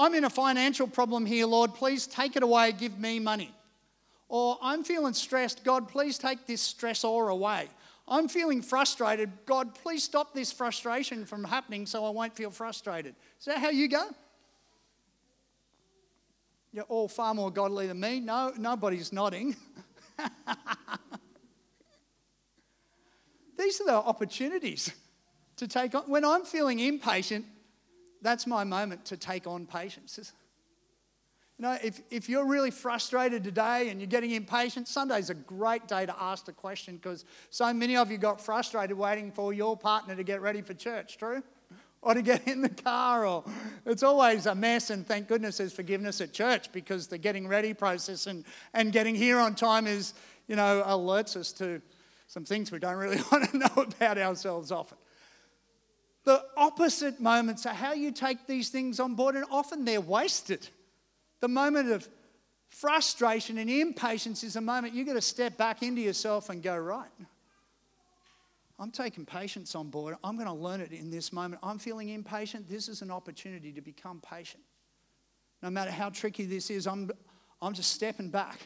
I'm 0.00 0.14
in 0.14 0.24
a 0.24 0.30
financial 0.30 0.86
problem 0.86 1.26
here, 1.26 1.44
Lord, 1.44 1.74
please 1.74 2.06
take 2.06 2.34
it 2.34 2.42
away, 2.42 2.72
give 2.72 2.98
me 2.98 3.20
money. 3.20 3.54
Or 4.30 4.56
I'm 4.62 4.82
feeling 4.82 5.12
stressed, 5.12 5.62
God, 5.62 5.88
please 5.88 6.16
take 6.16 6.46
this 6.46 6.72
stressor 6.72 7.30
away. 7.30 7.68
I'm 8.08 8.26
feeling 8.26 8.62
frustrated, 8.62 9.30
God, 9.44 9.74
please 9.74 10.02
stop 10.02 10.32
this 10.32 10.52
frustration 10.52 11.26
from 11.26 11.44
happening 11.44 11.84
so 11.84 12.06
I 12.06 12.10
won't 12.10 12.34
feel 12.34 12.50
frustrated. 12.50 13.14
Is 13.40 13.44
that 13.44 13.58
how 13.58 13.68
you 13.68 13.88
go? 13.88 14.08
You're 16.72 16.84
all 16.84 17.08
far 17.08 17.34
more 17.34 17.50
godly 17.50 17.86
than 17.86 18.00
me. 18.00 18.20
No, 18.20 18.54
nobody's 18.56 19.12
nodding. 19.12 19.54
These 23.58 23.82
are 23.82 23.86
the 23.86 23.92
opportunities 23.92 24.90
to 25.56 25.68
take 25.68 25.94
on. 25.94 26.04
When 26.04 26.24
I'm 26.24 26.46
feeling 26.46 26.78
impatient, 26.78 27.44
that's 28.22 28.46
my 28.46 28.64
moment 28.64 29.04
to 29.06 29.16
take 29.16 29.46
on 29.46 29.66
patience. 29.66 30.32
You 31.58 31.66
know, 31.66 31.76
if, 31.84 32.00
if 32.10 32.28
you're 32.30 32.46
really 32.46 32.70
frustrated 32.70 33.44
today 33.44 33.90
and 33.90 34.00
you're 34.00 34.08
getting 34.08 34.30
impatient, 34.30 34.88
Sunday's 34.88 35.28
a 35.28 35.34
great 35.34 35.86
day 35.86 36.06
to 36.06 36.22
ask 36.22 36.46
the 36.46 36.52
question 36.52 36.96
because 36.96 37.26
so 37.50 37.70
many 37.74 37.98
of 37.98 38.10
you 38.10 38.16
got 38.16 38.40
frustrated 38.40 38.96
waiting 38.96 39.30
for 39.30 39.52
your 39.52 39.76
partner 39.76 40.16
to 40.16 40.22
get 40.22 40.40
ready 40.40 40.62
for 40.62 40.72
church, 40.72 41.18
true? 41.18 41.42
Or 42.00 42.14
to 42.14 42.22
get 42.22 42.48
in 42.48 42.62
the 42.62 42.70
car, 42.70 43.26
or 43.26 43.44
it's 43.84 44.02
always 44.02 44.46
a 44.46 44.54
mess, 44.54 44.88
and 44.88 45.06
thank 45.06 45.28
goodness 45.28 45.58
there's 45.58 45.74
forgiveness 45.74 46.22
at 46.22 46.32
church 46.32 46.72
because 46.72 47.08
the 47.08 47.18
getting 47.18 47.46
ready 47.46 47.74
process 47.74 48.26
and, 48.26 48.46
and 48.72 48.90
getting 48.90 49.14
here 49.14 49.38
on 49.38 49.54
time 49.54 49.86
is, 49.86 50.14
you 50.46 50.56
know, 50.56 50.82
alerts 50.86 51.36
us 51.36 51.52
to 51.52 51.82
some 52.26 52.46
things 52.46 52.72
we 52.72 52.78
don't 52.78 52.96
really 52.96 53.20
want 53.32 53.50
to 53.50 53.58
know 53.58 53.82
about 53.82 54.16
ourselves 54.16 54.72
often. 54.72 54.96
The 56.30 56.44
opposite 56.56 57.18
moments 57.18 57.66
are 57.66 57.74
how 57.74 57.92
you 57.92 58.12
take 58.12 58.46
these 58.46 58.68
things 58.68 59.00
on 59.00 59.16
board, 59.16 59.34
and 59.34 59.44
often 59.50 59.84
they're 59.84 60.00
wasted. 60.00 60.68
The 61.40 61.48
moment 61.48 61.90
of 61.90 62.08
frustration 62.68 63.58
and 63.58 63.68
impatience 63.68 64.44
is 64.44 64.54
a 64.54 64.60
moment 64.60 64.94
you've 64.94 65.08
got 65.08 65.14
to 65.14 65.20
step 65.20 65.56
back 65.56 65.82
into 65.82 66.00
yourself 66.00 66.48
and 66.48 66.62
go, 66.62 66.76
right, 66.76 67.10
I'm 68.78 68.92
taking 68.92 69.26
patience 69.26 69.74
on 69.74 69.90
board. 69.90 70.14
I'm 70.22 70.36
going 70.36 70.46
to 70.46 70.52
learn 70.52 70.80
it 70.80 70.92
in 70.92 71.10
this 71.10 71.32
moment. 71.32 71.62
I'm 71.64 71.80
feeling 71.80 72.10
impatient. 72.10 72.68
This 72.68 72.86
is 72.88 73.02
an 73.02 73.10
opportunity 73.10 73.72
to 73.72 73.80
become 73.80 74.20
patient. 74.20 74.62
No 75.64 75.68
matter 75.68 75.90
how 75.90 76.10
tricky 76.10 76.44
this 76.44 76.70
is, 76.70 76.86
I'm, 76.86 77.10
I'm 77.60 77.74
just 77.74 77.90
stepping 77.90 78.30
back. 78.30 78.60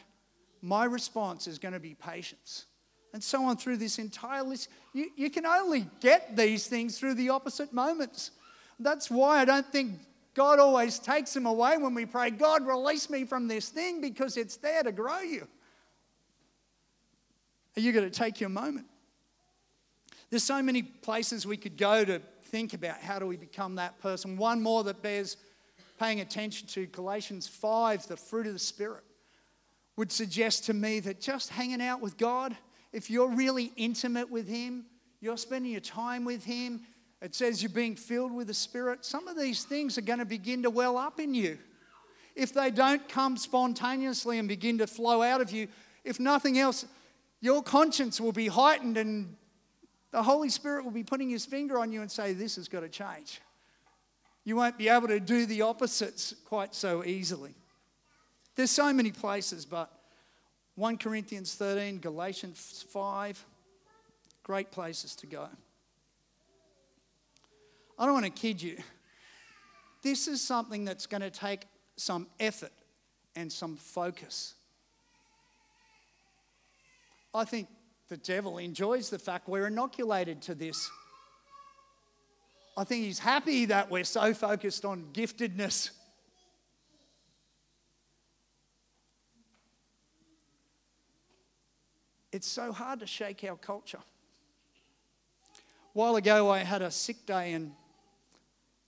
My 0.61 0.85
response 0.85 1.47
is 1.47 1.57
going 1.57 1.73
to 1.73 1.79
be 1.79 1.95
patience 1.95 2.67
and 3.15 3.23
so 3.23 3.45
on 3.45 3.55
through 3.55 3.77
this 3.77 3.97
entire 3.97 4.43
list. 4.43 4.67
You, 4.91 5.09
you 5.15 5.29
can 5.29 5.45
only 5.45 5.87
get 6.01 6.35
these 6.35 6.67
things 6.67 6.99
through 6.99 7.13
the 7.13 7.29
opposite 7.29 7.71
moments. 7.71 8.31
That's 8.77 9.09
why 9.09 9.39
I 9.39 9.45
don't 9.45 9.65
think 9.65 9.93
God 10.33 10.59
always 10.59 10.99
takes 10.99 11.33
them 11.33 11.45
away 11.45 11.77
when 11.77 11.93
we 11.93 12.05
pray, 12.05 12.29
God, 12.29 12.67
release 12.67 13.09
me 13.09 13.23
from 13.23 13.47
this 13.47 13.69
thing 13.69 14.01
because 14.01 14.35
it's 14.35 14.57
there 14.57 14.83
to 14.83 14.91
grow 14.91 15.21
you. 15.21 15.47
Are 17.77 17.79
you 17.79 17.93
going 17.93 18.03
to 18.03 18.13
take 18.13 18.41
your 18.41 18.49
moment? 18.49 18.85
There's 20.29 20.43
so 20.43 20.61
many 20.61 20.81
places 20.81 21.47
we 21.47 21.55
could 21.55 21.77
go 21.77 22.03
to 22.03 22.19
think 22.41 22.73
about 22.73 22.99
how 22.99 23.17
do 23.17 23.27
we 23.27 23.37
become 23.37 23.75
that 23.75 23.97
person. 24.01 24.35
One 24.35 24.61
more 24.61 24.83
that 24.83 25.01
bears 25.01 25.37
paying 25.97 26.19
attention 26.19 26.67
to 26.67 26.85
Galatians 26.87 27.47
5, 27.47 28.09
the 28.09 28.17
fruit 28.17 28.45
of 28.45 28.51
the 28.51 28.59
Spirit, 28.59 29.05
would 29.95 30.11
suggest 30.11 30.65
to 30.65 30.73
me 30.73 30.99
that 30.99 31.21
just 31.21 31.47
hanging 31.47 31.81
out 31.81 32.01
with 32.01 32.17
God, 32.17 32.57
if 32.95 33.09
you're 33.09 33.27
really 33.27 33.73
intimate 33.75 34.31
with 34.31 34.47
Him, 34.47 34.85
you're 35.19 35.35
spending 35.35 35.73
your 35.73 35.81
time 35.81 36.23
with 36.23 36.45
Him, 36.45 36.79
it 37.21 37.35
says 37.35 37.61
you're 37.61 37.69
being 37.69 37.97
filled 37.97 38.31
with 38.31 38.47
the 38.47 38.53
Spirit, 38.53 39.03
some 39.03 39.27
of 39.27 39.37
these 39.37 39.65
things 39.65 39.97
are 39.97 40.01
going 40.01 40.19
to 40.19 40.25
begin 40.25 40.63
to 40.63 40.69
well 40.69 40.97
up 40.97 41.19
in 41.19 41.33
you. 41.33 41.57
If 42.37 42.53
they 42.53 42.71
don't 42.71 43.07
come 43.09 43.35
spontaneously 43.35 44.39
and 44.39 44.47
begin 44.47 44.77
to 44.77 44.87
flow 44.87 45.21
out 45.21 45.41
of 45.41 45.51
you, 45.51 45.67
if 46.05 46.21
nothing 46.21 46.57
else, 46.57 46.85
your 47.41 47.61
conscience 47.61 48.21
will 48.21 48.31
be 48.31 48.47
heightened 48.47 48.95
and 48.95 49.35
the 50.11 50.23
Holy 50.23 50.49
Spirit 50.49 50.85
will 50.85 50.91
be 50.91 51.03
putting 51.03 51.29
his 51.29 51.45
finger 51.45 51.77
on 51.77 51.91
you 51.91 52.01
and 52.01 52.09
say, 52.09 52.31
This 52.31 52.55
has 52.55 52.69
got 52.69 52.79
to 52.79 52.89
change. 52.89 53.41
You 54.45 54.55
won't 54.55 54.77
be 54.77 54.87
able 54.87 55.09
to 55.09 55.19
do 55.19 55.45
the 55.45 55.63
opposites 55.63 56.33
quite 56.45 56.73
so 56.73 57.03
easily. 57.03 57.55
There's 58.55 58.71
so 58.71 58.93
many 58.93 59.11
places, 59.11 59.65
but 59.65 59.91
1 60.75 60.97
Corinthians 60.97 61.53
13, 61.55 61.99
Galatians 61.99 62.85
5, 62.89 63.45
great 64.43 64.71
places 64.71 65.15
to 65.15 65.25
go. 65.25 65.47
I 67.97 68.05
don't 68.05 68.13
want 68.13 68.25
to 68.25 68.31
kid 68.31 68.61
you. 68.61 68.77
this 70.03 70.27
is 70.27 70.41
something 70.41 70.83
that's 70.83 71.07
going 71.07 71.21
to 71.21 71.29
take 71.29 71.61
some 71.95 72.27
effort 72.41 72.73
and 73.37 73.51
some 73.51 73.77
focus. 73.77 74.55
I 77.33 77.45
think 77.45 77.67
the 78.09 78.17
devil 78.17 78.57
enjoys 78.57 79.09
the 79.09 79.19
fact 79.19 79.47
we're 79.47 79.67
inoculated 79.67 80.41
to 80.43 80.55
this. 80.55 80.89
I 82.77 82.83
think 82.83 83.05
he's 83.05 83.19
happy 83.19 83.65
that 83.65 83.89
we're 83.89 84.03
so 84.03 84.33
focused 84.33 84.83
on 84.83 85.05
giftedness. 85.13 85.91
It's 92.35 92.47
so 92.47 92.73
hard 92.73 92.99
to 92.99 93.07
shake 93.07 93.45
our 93.45 93.55
culture. 93.55 94.01
A 95.55 95.61
while 95.93 96.17
ago, 96.17 96.49
I 96.49 96.57
had 96.65 96.81
a 96.81 96.91
sick 96.91 97.25
day 97.25 97.53
and 97.53 97.71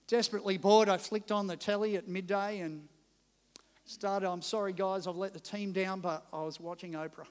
desperately 0.07 0.57
bored, 0.57 0.89
I 0.89 0.97
flicked 0.97 1.31
on 1.31 1.47
the 1.47 1.55
telly 1.55 1.95
at 1.95 2.10
midday 2.10 2.60
and 2.60 2.89
started. 3.86 4.29
I'm 4.29 4.41
sorry, 4.41 4.73
guys, 4.73 5.07
I've 5.07 5.15
let 5.15 5.31
the 5.31 5.39
team 5.39 5.71
down, 5.71 6.01
but 6.01 6.25
I 6.33 6.41
was 6.41 6.60
watching 6.60 6.91
Oprah. 6.91 7.25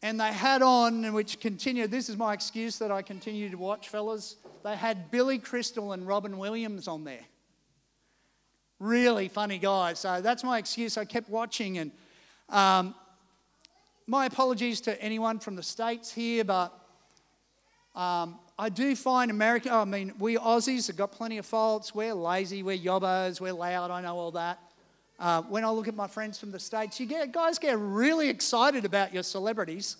And 0.00 0.20
they 0.20 0.32
had 0.32 0.62
on, 0.62 1.12
which 1.12 1.40
continued, 1.40 1.90
this 1.90 2.08
is 2.08 2.16
my 2.16 2.32
excuse 2.32 2.78
that 2.78 2.92
I 2.92 3.02
continue 3.02 3.50
to 3.50 3.58
watch, 3.58 3.88
fellas. 3.88 4.36
They 4.62 4.76
had 4.76 5.10
Billy 5.10 5.38
Crystal 5.38 5.94
and 5.94 6.06
Robin 6.06 6.38
Williams 6.38 6.86
on 6.86 7.02
there. 7.02 7.26
Really 8.78 9.26
funny 9.26 9.58
guys. 9.58 9.98
So 9.98 10.20
that's 10.20 10.44
my 10.44 10.58
excuse. 10.58 10.96
I 10.96 11.04
kept 11.04 11.28
watching. 11.28 11.78
And 11.78 11.90
um, 12.52 12.94
my 14.06 14.26
apologies 14.26 14.82
to 14.82 15.02
anyone 15.02 15.38
from 15.38 15.56
the 15.56 15.62
States 15.62 16.12
here, 16.12 16.44
but 16.44 16.72
um, 17.94 18.38
I 18.58 18.68
do 18.68 18.94
find 18.94 19.30
America, 19.30 19.72
I 19.72 19.86
mean, 19.86 20.12
we 20.18 20.36
Aussies 20.36 20.86
have 20.88 20.96
got 20.96 21.12
plenty 21.12 21.38
of 21.38 21.46
faults. 21.46 21.94
We're 21.94 22.12
lazy, 22.12 22.62
we're 22.62 22.76
yobbos, 22.76 23.40
we're 23.40 23.54
loud, 23.54 23.90
I 23.90 24.02
know 24.02 24.16
all 24.16 24.30
that. 24.32 24.58
Uh, 25.18 25.42
when 25.42 25.64
I 25.64 25.70
look 25.70 25.88
at 25.88 25.94
my 25.94 26.06
friends 26.06 26.38
from 26.38 26.50
the 26.50 26.58
States, 26.58 27.00
you 27.00 27.06
get, 27.06 27.32
guys 27.32 27.58
get 27.58 27.78
really 27.78 28.28
excited 28.28 28.84
about 28.84 29.14
your 29.14 29.22
celebrities. 29.22 29.96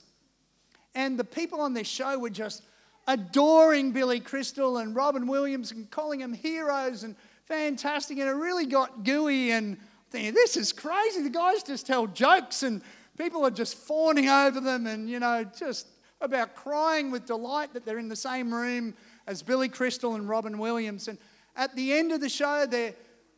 And 0.95 1.19
the 1.19 1.25
people 1.25 1.61
on 1.61 1.73
this 1.73 1.89
show 1.89 2.19
were 2.19 2.29
just 2.31 2.63
adoring 3.09 3.93
Billy 3.93 4.21
Crystal 4.21 4.77
and 4.77 4.95
Robin 4.95 5.27
Williams 5.27 5.73
and 5.73 5.91
calling 5.91 6.21
them 6.21 6.35
heroes 6.35 7.03
and 7.03 7.17
fantastic. 7.47 8.19
And 8.19 8.29
it 8.29 8.33
really 8.33 8.67
got 8.67 9.05
gooey 9.05 9.53
and 9.53 9.79
thinking, 10.13 10.35
this 10.35 10.57
is 10.57 10.73
crazy. 10.73 11.23
The 11.23 11.31
guys 11.31 11.63
just 11.63 11.87
tell 11.87 12.07
jokes 12.07 12.63
and 12.63 12.83
people 13.19 13.45
are 13.45 13.51
just 13.51 13.77
fawning 13.77 14.29
over 14.29 14.61
them 14.61 14.87
and, 14.87 15.09
you 15.09 15.19
know, 15.19 15.45
just 15.45 15.89
about 16.21 16.55
crying 16.55 17.11
with 17.11 17.27
delight 17.27 17.73
that 17.73 17.85
they're 17.85 17.99
in 17.99 18.09
the 18.09 18.17
same 18.17 18.53
room 18.53 18.95
as 19.27 19.43
Billy 19.43 19.69
Crystal 19.69 20.15
and 20.15 20.29
Robin 20.29 20.59
Williams. 20.59 21.09
And 21.09 21.19
at 21.57 21.75
the 21.75 21.93
end 21.93 22.13
of 22.13 22.21
the 22.21 22.29
show, 22.29 22.67
they're, 22.67 22.95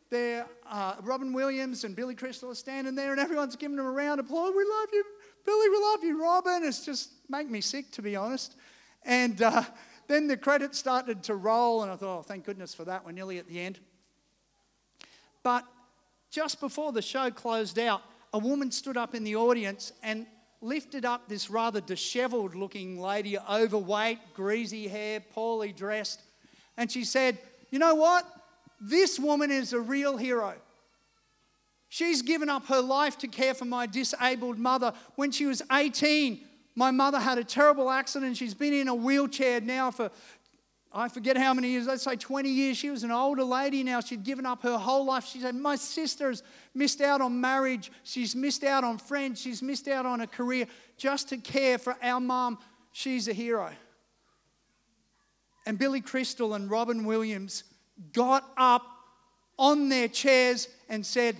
they're, 0.09 0.45
uh, 0.69 0.95
Robin 1.01 1.33
Williams 1.33 1.83
and 1.83 1.95
Billy 1.95 2.15
Crystal 2.15 2.51
are 2.51 2.55
standing 2.55 2.95
there, 2.95 3.11
and 3.11 3.19
everyone's 3.19 3.55
giving 3.55 3.77
them 3.77 3.85
a 3.85 3.91
round 3.91 4.19
of 4.19 4.27
applause. 4.27 4.53
We 4.55 4.63
love 4.63 4.89
you, 4.93 5.03
Billy. 5.45 5.69
We 5.69 5.79
love 5.81 6.03
you, 6.03 6.21
Robin. 6.21 6.63
It's 6.63 6.85
just 6.85 7.11
make 7.27 7.49
me 7.49 7.61
sick, 7.61 7.91
to 7.91 8.01
be 8.01 8.15
honest. 8.15 8.55
And 9.03 9.41
uh, 9.41 9.63
then 10.07 10.27
the 10.27 10.37
credits 10.37 10.77
started 10.77 11.23
to 11.23 11.35
roll, 11.35 11.83
and 11.83 11.91
I 11.91 11.95
thought, 11.95 12.19
oh, 12.19 12.21
thank 12.21 12.45
goodness 12.45 12.73
for 12.73 12.85
that. 12.85 13.05
We're 13.05 13.11
nearly 13.11 13.39
at 13.39 13.47
the 13.47 13.59
end. 13.59 13.79
But 15.43 15.65
just 16.35 16.59
before 16.59 16.91
the 16.91 17.01
show 17.01 17.31
closed 17.31 17.79
out, 17.79 18.01
a 18.33 18.37
woman 18.37 18.69
stood 18.69 18.97
up 18.97 19.15
in 19.15 19.23
the 19.23 19.37
audience 19.37 19.93
and 20.03 20.27
lifted 20.59 21.05
up 21.05 21.29
this 21.29 21.49
rather 21.49 21.79
disheveled 21.79 22.55
looking 22.55 22.99
lady, 22.99 23.37
overweight, 23.39 24.19
greasy 24.33 24.89
hair, 24.89 25.21
poorly 25.21 25.71
dressed, 25.71 26.21
and 26.75 26.91
she 26.91 27.05
said, 27.05 27.39
You 27.71 27.79
know 27.79 27.95
what? 27.95 28.25
This 28.81 29.17
woman 29.17 29.49
is 29.49 29.71
a 29.71 29.79
real 29.79 30.17
hero. 30.17 30.55
She's 31.87 32.21
given 32.21 32.49
up 32.49 32.65
her 32.65 32.81
life 32.81 33.17
to 33.19 33.29
care 33.29 33.53
for 33.53 33.63
my 33.63 33.85
disabled 33.85 34.59
mother. 34.59 34.91
When 35.15 35.31
she 35.31 35.45
was 35.45 35.61
18, 35.71 36.41
my 36.75 36.91
mother 36.91 37.19
had 37.19 37.37
a 37.37 37.43
terrible 37.45 37.89
accident. 37.89 38.35
She's 38.35 38.53
been 38.53 38.73
in 38.73 38.89
a 38.89 38.95
wheelchair 38.95 39.61
now 39.61 39.91
for 39.91 40.11
I 40.97 41.09
forget 41.09 41.35
how 41.35 41.53
many 41.53 41.67
years, 41.71 41.87
let's 41.87 42.03
say 42.03 42.15
20 42.15 42.49
years. 42.49 42.77
She 42.77 42.89
was 42.89 43.03
an 43.03 43.11
older 43.11 43.43
lady 43.43 43.83
now. 43.83 43.99
She'd 43.99 44.23
given 44.23 44.45
up 44.45 44.63
her 44.63 44.77
whole 44.77 45.05
life. 45.05 45.25
She 45.25 45.41
said, 45.41 45.53
My 45.53 45.75
sister's 45.75 46.41
missed 46.73 47.01
out 47.01 47.19
on 47.19 47.41
marriage. 47.41 47.91
She's 48.03 48.33
missed 48.33 48.63
out 48.63 48.85
on 48.85 48.97
friends. 48.97 49.41
She's 49.41 49.61
missed 49.61 49.89
out 49.89 50.05
on 50.05 50.21
a 50.21 50.27
career 50.27 50.67
just 50.95 51.27
to 51.29 51.37
care 51.37 51.77
for 51.77 51.97
our 52.01 52.21
mom. 52.21 52.59
She's 52.93 53.27
a 53.27 53.33
hero. 53.33 53.71
And 55.65 55.77
Billy 55.77 55.99
Crystal 55.99 56.53
and 56.53 56.71
Robin 56.71 57.03
Williams 57.03 57.65
got 58.13 58.49
up 58.55 58.85
on 59.59 59.89
their 59.89 60.07
chairs 60.07 60.69
and 60.87 61.05
said, 61.05 61.35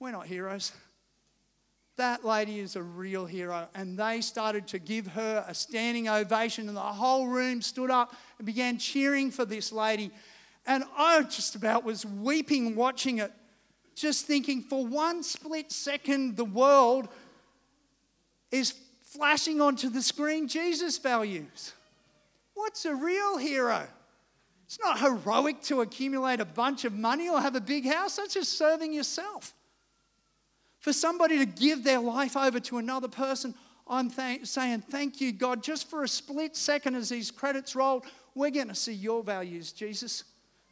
We're 0.00 0.12
not 0.12 0.26
heroes. 0.26 0.72
That 1.96 2.24
lady 2.24 2.58
is 2.58 2.74
a 2.76 2.82
real 2.82 3.24
hero. 3.24 3.68
And 3.74 3.96
they 3.96 4.20
started 4.20 4.66
to 4.68 4.78
give 4.78 5.06
her 5.08 5.44
a 5.46 5.54
standing 5.54 6.08
ovation, 6.08 6.68
and 6.68 6.76
the 6.76 6.80
whole 6.80 7.28
room 7.28 7.62
stood 7.62 7.90
up 7.90 8.14
and 8.38 8.46
began 8.46 8.78
cheering 8.78 9.30
for 9.30 9.44
this 9.44 9.70
lady. 9.72 10.10
And 10.66 10.84
I 10.96 11.22
just 11.22 11.54
about 11.54 11.84
was 11.84 12.04
weeping 12.04 12.74
watching 12.74 13.18
it, 13.18 13.32
just 13.94 14.26
thinking 14.26 14.62
for 14.62 14.84
one 14.84 15.22
split 15.22 15.70
second, 15.70 16.36
the 16.36 16.44
world 16.44 17.08
is 18.50 18.74
flashing 19.02 19.60
onto 19.60 19.88
the 19.88 20.02
screen 20.02 20.48
Jesus 20.48 20.98
values. 20.98 21.72
What's 22.54 22.84
a 22.84 22.94
real 22.94 23.36
hero? 23.36 23.86
It's 24.66 24.80
not 24.80 24.98
heroic 24.98 25.62
to 25.64 25.82
accumulate 25.82 26.40
a 26.40 26.44
bunch 26.44 26.84
of 26.84 26.92
money 26.92 27.28
or 27.28 27.40
have 27.40 27.54
a 27.54 27.60
big 27.60 27.86
house, 27.86 28.16
that's 28.16 28.34
just 28.34 28.58
serving 28.58 28.92
yourself. 28.92 29.54
For 30.84 30.92
somebody 30.92 31.38
to 31.38 31.46
give 31.46 31.82
their 31.82 31.98
life 31.98 32.36
over 32.36 32.60
to 32.60 32.76
another 32.76 33.08
person, 33.08 33.54
I'm 33.88 34.10
th- 34.10 34.44
saying, 34.44 34.82
Thank 34.82 35.18
you, 35.18 35.32
God. 35.32 35.62
Just 35.62 35.88
for 35.88 36.02
a 36.02 36.08
split 36.08 36.54
second 36.54 36.94
as 36.94 37.08
these 37.08 37.30
credits 37.30 37.74
roll, 37.74 38.04
we're 38.34 38.50
going 38.50 38.68
to 38.68 38.74
see 38.74 38.92
your 38.92 39.22
values, 39.22 39.72
Jesus. 39.72 40.24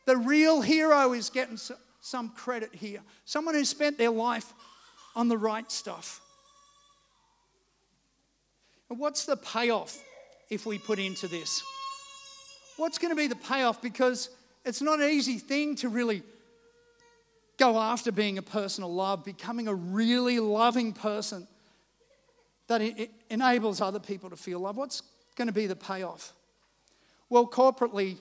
The 0.04 0.18
real 0.18 0.60
hero 0.60 1.14
is 1.14 1.30
getting 1.30 1.58
some 2.02 2.28
credit 2.28 2.74
here. 2.74 3.00
Someone 3.24 3.54
who 3.54 3.64
spent 3.64 3.96
their 3.96 4.10
life 4.10 4.52
on 5.16 5.28
the 5.28 5.38
right 5.38 5.72
stuff. 5.72 6.20
And 8.90 8.98
what's 8.98 9.24
the 9.24 9.38
payoff 9.38 9.98
if 10.50 10.66
we 10.66 10.76
put 10.76 10.98
into 10.98 11.26
this? 11.26 11.62
What's 12.76 12.98
going 12.98 13.12
to 13.12 13.16
be 13.16 13.28
the 13.28 13.36
payoff? 13.36 13.80
Because 13.80 14.28
it's 14.66 14.82
not 14.82 15.00
an 15.00 15.08
easy 15.08 15.38
thing 15.38 15.74
to 15.76 15.88
really 15.88 16.22
go 17.58 17.78
after 17.78 18.10
being 18.10 18.38
a 18.38 18.42
person 18.42 18.84
of 18.84 18.90
love, 18.90 19.24
becoming 19.24 19.68
a 19.68 19.74
really 19.74 20.40
loving 20.40 20.92
person 20.92 21.46
that 22.68 22.80
it 22.80 23.10
enables 23.28 23.80
other 23.80 24.00
people 24.00 24.30
to 24.30 24.36
feel 24.36 24.60
love. 24.60 24.76
What's 24.76 25.02
going 25.36 25.48
to 25.48 25.52
be 25.52 25.66
the 25.66 25.76
payoff? 25.76 26.32
Well, 27.28 27.46
corporately, 27.46 28.18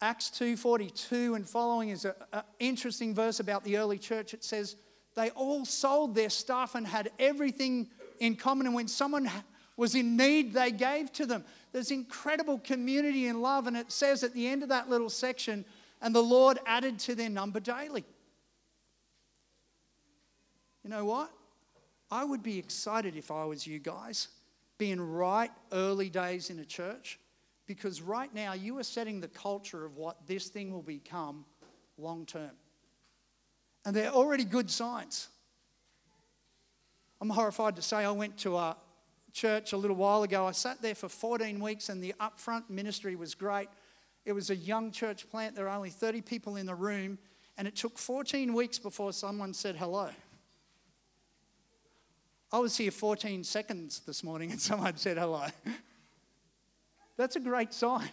Acts 0.00 0.30
2:42 0.30 1.36
and 1.36 1.48
following 1.48 1.90
is 1.90 2.04
an 2.04 2.42
interesting 2.58 3.14
verse 3.14 3.40
about 3.40 3.64
the 3.64 3.76
early 3.76 3.98
church. 3.98 4.32
It 4.32 4.44
says 4.44 4.76
they 5.14 5.30
all 5.30 5.64
sold 5.64 6.14
their 6.14 6.30
stuff 6.30 6.74
and 6.74 6.86
had 6.86 7.10
everything 7.18 7.90
in 8.18 8.36
common, 8.36 8.66
and 8.66 8.74
when 8.74 8.88
someone 8.88 9.30
was 9.76 9.94
in 9.94 10.16
need, 10.16 10.52
they 10.52 10.70
gave 10.70 11.12
to 11.12 11.26
them. 11.26 11.44
There's 11.72 11.90
incredible 11.90 12.58
community 12.58 13.26
and 13.26 13.42
love, 13.42 13.66
and 13.66 13.76
it 13.76 13.90
says 13.92 14.22
at 14.24 14.34
the 14.34 14.46
end 14.46 14.62
of 14.62 14.68
that 14.68 14.90
little 14.90 15.10
section 15.10 15.64
and 16.00 16.14
the 16.14 16.22
Lord 16.22 16.58
added 16.66 16.98
to 17.00 17.14
their 17.14 17.30
number 17.30 17.60
daily. 17.60 18.04
You 20.82 20.90
know 20.90 21.04
what? 21.04 21.30
I 22.10 22.24
would 22.24 22.42
be 22.42 22.58
excited 22.58 23.16
if 23.16 23.30
I 23.30 23.44
was 23.44 23.66
you 23.66 23.78
guys, 23.78 24.28
being 24.78 25.00
right 25.00 25.50
early 25.72 26.08
days 26.08 26.50
in 26.50 26.58
a 26.58 26.64
church, 26.64 27.18
because 27.66 28.02
right 28.02 28.34
now 28.34 28.54
you 28.54 28.78
are 28.78 28.82
setting 28.82 29.20
the 29.20 29.28
culture 29.28 29.84
of 29.84 29.96
what 29.96 30.26
this 30.26 30.48
thing 30.48 30.72
will 30.72 30.82
become 30.82 31.44
long 31.98 32.26
term. 32.26 32.50
And 33.84 33.94
they're 33.94 34.10
already 34.10 34.44
good 34.44 34.70
signs. 34.70 35.28
I'm 37.20 37.30
horrified 37.30 37.76
to 37.76 37.82
say 37.82 37.98
I 37.98 38.10
went 38.10 38.38
to 38.38 38.56
a 38.56 38.76
church 39.32 39.72
a 39.72 39.76
little 39.76 39.96
while 39.96 40.22
ago. 40.22 40.46
I 40.46 40.52
sat 40.52 40.82
there 40.82 40.94
for 40.94 41.08
14 41.08 41.60
weeks, 41.60 41.88
and 41.88 42.02
the 42.02 42.14
upfront 42.18 42.68
ministry 42.68 43.14
was 43.14 43.34
great. 43.34 43.68
It 44.30 44.34
was 44.34 44.50
a 44.50 44.54
young 44.54 44.92
church 44.92 45.28
plant. 45.28 45.56
There 45.56 45.64
were 45.64 45.70
only 45.72 45.90
30 45.90 46.20
people 46.20 46.54
in 46.54 46.64
the 46.64 46.74
room, 46.76 47.18
and 47.58 47.66
it 47.66 47.74
took 47.74 47.98
14 47.98 48.54
weeks 48.54 48.78
before 48.78 49.12
someone 49.12 49.52
said 49.52 49.74
hello. 49.74 50.08
I 52.52 52.60
was 52.60 52.76
here 52.76 52.92
14 52.92 53.42
seconds 53.42 54.02
this 54.06 54.22
morning 54.22 54.52
and 54.52 54.60
someone 54.60 54.96
said 54.98 55.18
hello. 55.18 55.46
That's 57.16 57.34
a 57.34 57.40
great 57.40 57.74
sign. 57.74 58.08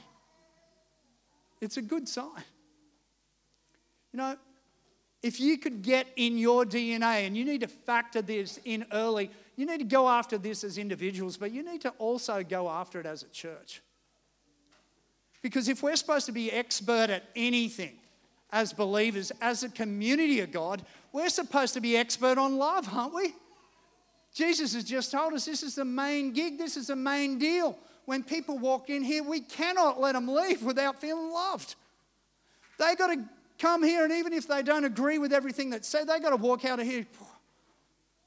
It's 1.62 1.78
a 1.78 1.84
good 1.84 2.10
sign. 2.10 2.44
You 4.12 4.18
know, 4.18 4.38
if 5.22 5.40
you 5.40 5.60
could 5.60 5.84
get 5.84 6.08
in 6.16 6.40
your 6.40 6.66
DNA, 6.66 7.28
and 7.28 7.38
you 7.38 7.46
need 7.46 7.62
to 7.62 7.68
factor 7.68 8.24
this 8.24 8.60
in 8.66 8.88
early, 8.92 9.30
you 9.56 9.68
need 9.68 9.82
to 9.82 9.86
go 9.86 10.10
after 10.10 10.40
this 10.40 10.64
as 10.64 10.80
individuals, 10.80 11.38
but 11.38 11.52
you 11.52 11.64
need 11.64 11.82
to 11.82 11.92
also 12.00 12.42
go 12.42 12.68
after 12.68 13.00
it 13.00 13.06
as 13.06 13.22
a 13.22 13.28
church. 13.28 13.84
Because 15.42 15.68
if 15.68 15.84
we're 15.84 15.96
supposed 15.96 16.26
to 16.26 16.32
be 16.32 16.52
expert 16.52 17.10
at 17.10 17.24
anything 17.36 17.94
as 18.52 18.74
believers, 18.74 19.32
as 19.42 19.64
a 19.64 19.70
community 19.70 20.40
of 20.40 20.52
God, 20.52 20.84
we're 21.12 21.30
supposed 21.30 21.74
to 21.76 21.82
be 21.82 21.98
expert 21.98 22.38
on 22.38 22.58
love, 22.58 22.88
aren't 22.94 23.14
we? 23.14 23.34
Jesus 24.34 24.74
has 24.74 24.84
just 24.84 25.12
told 25.12 25.34
us 25.34 25.46
this 25.46 25.64
is 25.64 25.76
the 25.76 25.86
main 25.86 26.32
gig, 26.32 26.58
this 26.58 26.78
is 26.78 26.88
the 26.88 26.96
main 26.96 27.40
deal. 27.40 27.78
When 28.06 28.24
people 28.24 28.58
walk 28.58 28.90
in 28.90 29.04
here, 29.04 29.24
we 29.24 29.42
cannot 29.42 30.00
let 30.00 30.14
them 30.14 30.28
leave 30.28 30.64
without 30.64 31.02
feeling 31.02 31.32
loved. 31.32 31.76
They 32.80 32.96
got 32.96 33.08
to 33.08 33.24
come 33.58 33.84
here, 33.84 34.04
and 34.04 34.14
even 34.14 34.34
if 34.34 34.48
they 34.48 34.62
don't 34.62 34.86
agree 34.86 35.18
with 35.18 35.34
everything 35.34 35.72
that's 35.72 35.88
said, 35.88 36.08
they 36.08 36.20
got 36.20 36.30
to 36.30 36.36
walk 36.36 36.66
out 36.66 36.80
of 36.80 36.86
here 36.86 37.06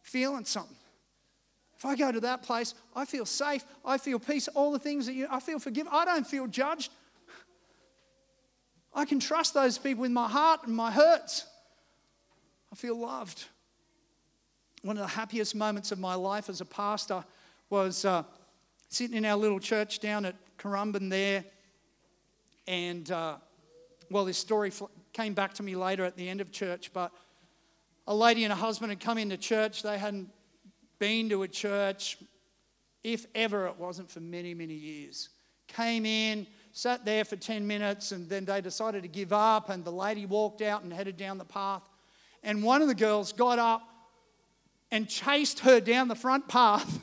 feeling 0.02 0.44
something. 0.44 0.76
If 1.76 1.84
I 1.86 1.96
go 1.96 2.12
to 2.12 2.20
that 2.20 2.42
place, 2.42 2.74
I 2.94 3.06
feel 3.06 3.24
safe, 3.24 3.64
I 3.84 3.96
feel 3.96 4.18
peace, 4.18 4.48
all 4.48 4.70
the 4.70 4.78
things 4.78 5.06
that 5.06 5.14
you, 5.14 5.26
I 5.30 5.40
feel 5.40 5.58
forgiven, 5.58 5.90
I 5.94 6.04
don't 6.04 6.26
feel 6.26 6.46
judged. 6.46 6.92
I 8.92 9.04
can 9.04 9.20
trust 9.20 9.54
those 9.54 9.78
people 9.78 10.02
with 10.02 10.10
my 10.10 10.28
heart 10.28 10.66
and 10.66 10.74
my 10.74 10.90
hurts. 10.90 11.46
I 12.72 12.76
feel 12.76 12.98
loved. 12.98 13.44
One 14.82 14.96
of 14.96 15.02
the 15.02 15.08
happiest 15.08 15.54
moments 15.54 15.92
of 15.92 15.98
my 15.98 16.14
life 16.14 16.48
as 16.48 16.60
a 16.60 16.64
pastor 16.64 17.24
was 17.68 18.04
uh, 18.04 18.24
sitting 18.88 19.16
in 19.16 19.24
our 19.24 19.36
little 19.36 19.60
church 19.60 20.00
down 20.00 20.24
at 20.24 20.34
Currumbin 20.58 21.10
there. 21.10 21.44
And, 22.66 23.10
uh, 23.10 23.36
well, 24.10 24.24
this 24.24 24.38
story 24.38 24.72
came 25.12 25.34
back 25.34 25.54
to 25.54 25.62
me 25.62 25.76
later 25.76 26.04
at 26.04 26.16
the 26.16 26.28
end 26.28 26.40
of 26.40 26.50
church, 26.50 26.92
but 26.92 27.12
a 28.06 28.14
lady 28.14 28.44
and 28.44 28.52
a 28.52 28.56
husband 28.56 28.90
had 28.90 29.00
come 29.00 29.18
into 29.18 29.36
church. 29.36 29.82
They 29.82 29.98
hadn't 29.98 30.30
been 30.98 31.28
to 31.30 31.42
a 31.42 31.48
church, 31.48 32.18
if 33.02 33.26
ever 33.34 33.66
it 33.66 33.76
wasn't 33.78 34.10
for 34.10 34.20
many, 34.20 34.54
many 34.54 34.74
years. 34.74 35.30
Came 35.68 36.04
in, 36.04 36.46
sat 36.72 37.04
there 37.04 37.24
for 37.24 37.36
10 37.36 37.66
minutes, 37.66 38.12
and 38.12 38.28
then 38.28 38.44
they 38.44 38.60
decided 38.60 39.02
to 39.02 39.08
give 39.08 39.32
up. 39.32 39.70
And 39.70 39.84
the 39.84 39.92
lady 39.92 40.26
walked 40.26 40.62
out 40.62 40.82
and 40.82 40.92
headed 40.92 41.16
down 41.16 41.38
the 41.38 41.44
path. 41.44 41.82
And 42.42 42.62
one 42.62 42.82
of 42.82 42.88
the 42.88 42.94
girls 42.94 43.32
got 43.32 43.58
up 43.58 43.82
and 44.90 45.08
chased 45.08 45.60
her 45.60 45.80
down 45.80 46.08
the 46.08 46.14
front 46.14 46.48
path. 46.48 47.00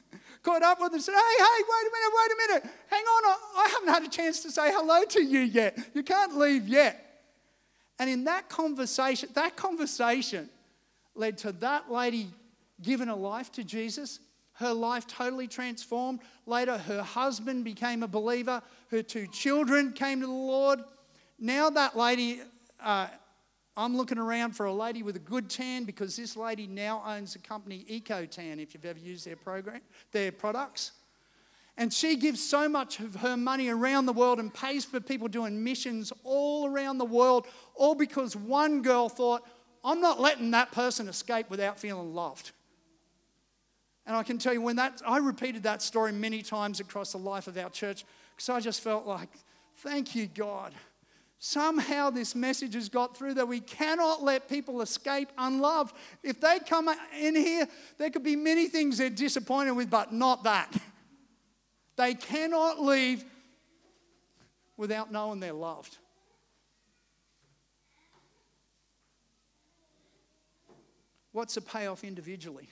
got 0.42 0.62
up 0.62 0.80
with 0.80 0.92
her 0.92 0.96
and 0.96 1.02
said, 1.02 1.14
Hey, 1.14 1.44
hey, 1.44 1.62
wait 1.68 1.86
a 1.86 1.92
minute, 1.92 2.12
wait 2.14 2.30
a 2.30 2.48
minute. 2.48 2.74
Hang 2.88 3.04
on, 3.04 3.36
I 3.56 3.68
haven't 3.72 3.88
had 3.88 4.02
a 4.04 4.08
chance 4.08 4.40
to 4.42 4.50
say 4.50 4.70
hello 4.72 5.04
to 5.04 5.22
you 5.22 5.40
yet. 5.40 5.78
You 5.92 6.02
can't 6.02 6.36
leave 6.36 6.68
yet. 6.68 7.02
And 7.98 8.08
in 8.08 8.24
that 8.24 8.48
conversation, 8.48 9.30
that 9.34 9.56
conversation 9.56 10.48
led 11.14 11.38
to 11.38 11.52
that 11.52 11.90
lady 11.90 12.28
giving 12.80 13.08
a 13.08 13.16
life 13.16 13.50
to 13.52 13.64
Jesus. 13.64 14.20
Her 14.58 14.72
life 14.72 15.06
totally 15.06 15.48
transformed. 15.48 16.20
Later, 16.46 16.78
her 16.78 17.02
husband 17.02 17.64
became 17.64 18.02
a 18.02 18.08
believer. 18.08 18.62
Her 18.90 19.02
two 19.02 19.26
children 19.26 19.92
came 19.92 20.20
to 20.20 20.26
the 20.26 20.32
Lord. 20.32 20.80
Now, 21.38 21.68
that 21.70 21.96
lady, 21.96 22.40
uh, 22.82 23.08
I'm 23.76 23.96
looking 23.96 24.16
around 24.16 24.52
for 24.52 24.64
a 24.64 24.72
lady 24.72 25.02
with 25.02 25.16
a 25.16 25.20
good 25.20 25.50
tan 25.50 25.84
because 25.84 26.16
this 26.16 26.36
lady 26.36 26.66
now 26.66 27.02
owns 27.06 27.34
the 27.34 27.38
company 27.38 27.84
EcoTan, 27.90 28.58
if 28.58 28.72
you've 28.72 28.86
ever 28.86 28.98
used 28.98 29.26
their 29.26 29.36
program, 29.36 29.82
their 30.12 30.32
products. 30.32 30.92
And 31.76 31.92
she 31.92 32.16
gives 32.16 32.42
so 32.42 32.66
much 32.66 33.00
of 33.00 33.16
her 33.16 33.36
money 33.36 33.68
around 33.68 34.06
the 34.06 34.14
world 34.14 34.38
and 34.40 34.52
pays 34.52 34.86
for 34.86 34.98
people 35.00 35.28
doing 35.28 35.62
missions 35.62 36.10
all 36.24 36.66
around 36.66 36.96
the 36.96 37.04
world, 37.04 37.46
all 37.74 37.94
because 37.94 38.34
one 38.34 38.80
girl 38.80 39.10
thought, 39.10 39.42
I'm 39.84 40.00
not 40.00 40.18
letting 40.18 40.50
that 40.52 40.72
person 40.72 41.06
escape 41.08 41.50
without 41.50 41.78
feeling 41.78 42.14
loved. 42.14 42.52
And 44.06 44.14
I 44.14 44.22
can 44.22 44.38
tell 44.38 44.52
you, 44.52 44.62
when 44.62 44.76
that, 44.76 45.02
I 45.06 45.18
repeated 45.18 45.64
that 45.64 45.82
story 45.82 46.12
many 46.12 46.42
times 46.42 46.78
across 46.78 47.12
the 47.12 47.18
life 47.18 47.48
of 47.48 47.58
our 47.58 47.70
church 47.70 48.04
because 48.34 48.48
I 48.48 48.60
just 48.60 48.80
felt 48.80 49.06
like, 49.06 49.28
thank 49.76 50.14
you, 50.14 50.26
God. 50.26 50.72
Somehow 51.38 52.10
this 52.10 52.34
message 52.34 52.74
has 52.74 52.88
got 52.88 53.16
through 53.16 53.34
that 53.34 53.48
we 53.48 53.60
cannot 53.60 54.22
let 54.22 54.48
people 54.48 54.80
escape 54.80 55.28
unloved. 55.36 55.94
If 56.22 56.40
they 56.40 56.58
come 56.60 56.88
in 57.20 57.34
here, 57.34 57.68
there 57.98 58.10
could 58.10 58.22
be 58.22 58.36
many 58.36 58.68
things 58.68 58.98
they're 58.98 59.10
disappointed 59.10 59.72
with, 59.72 59.90
but 59.90 60.12
not 60.12 60.44
that. 60.44 60.72
They 61.96 62.14
cannot 62.14 62.80
leave 62.80 63.24
without 64.76 65.10
knowing 65.10 65.40
they're 65.40 65.52
loved. 65.52 65.96
What's 71.32 71.54
the 71.54 71.60
payoff 71.60 72.02
individually? 72.02 72.68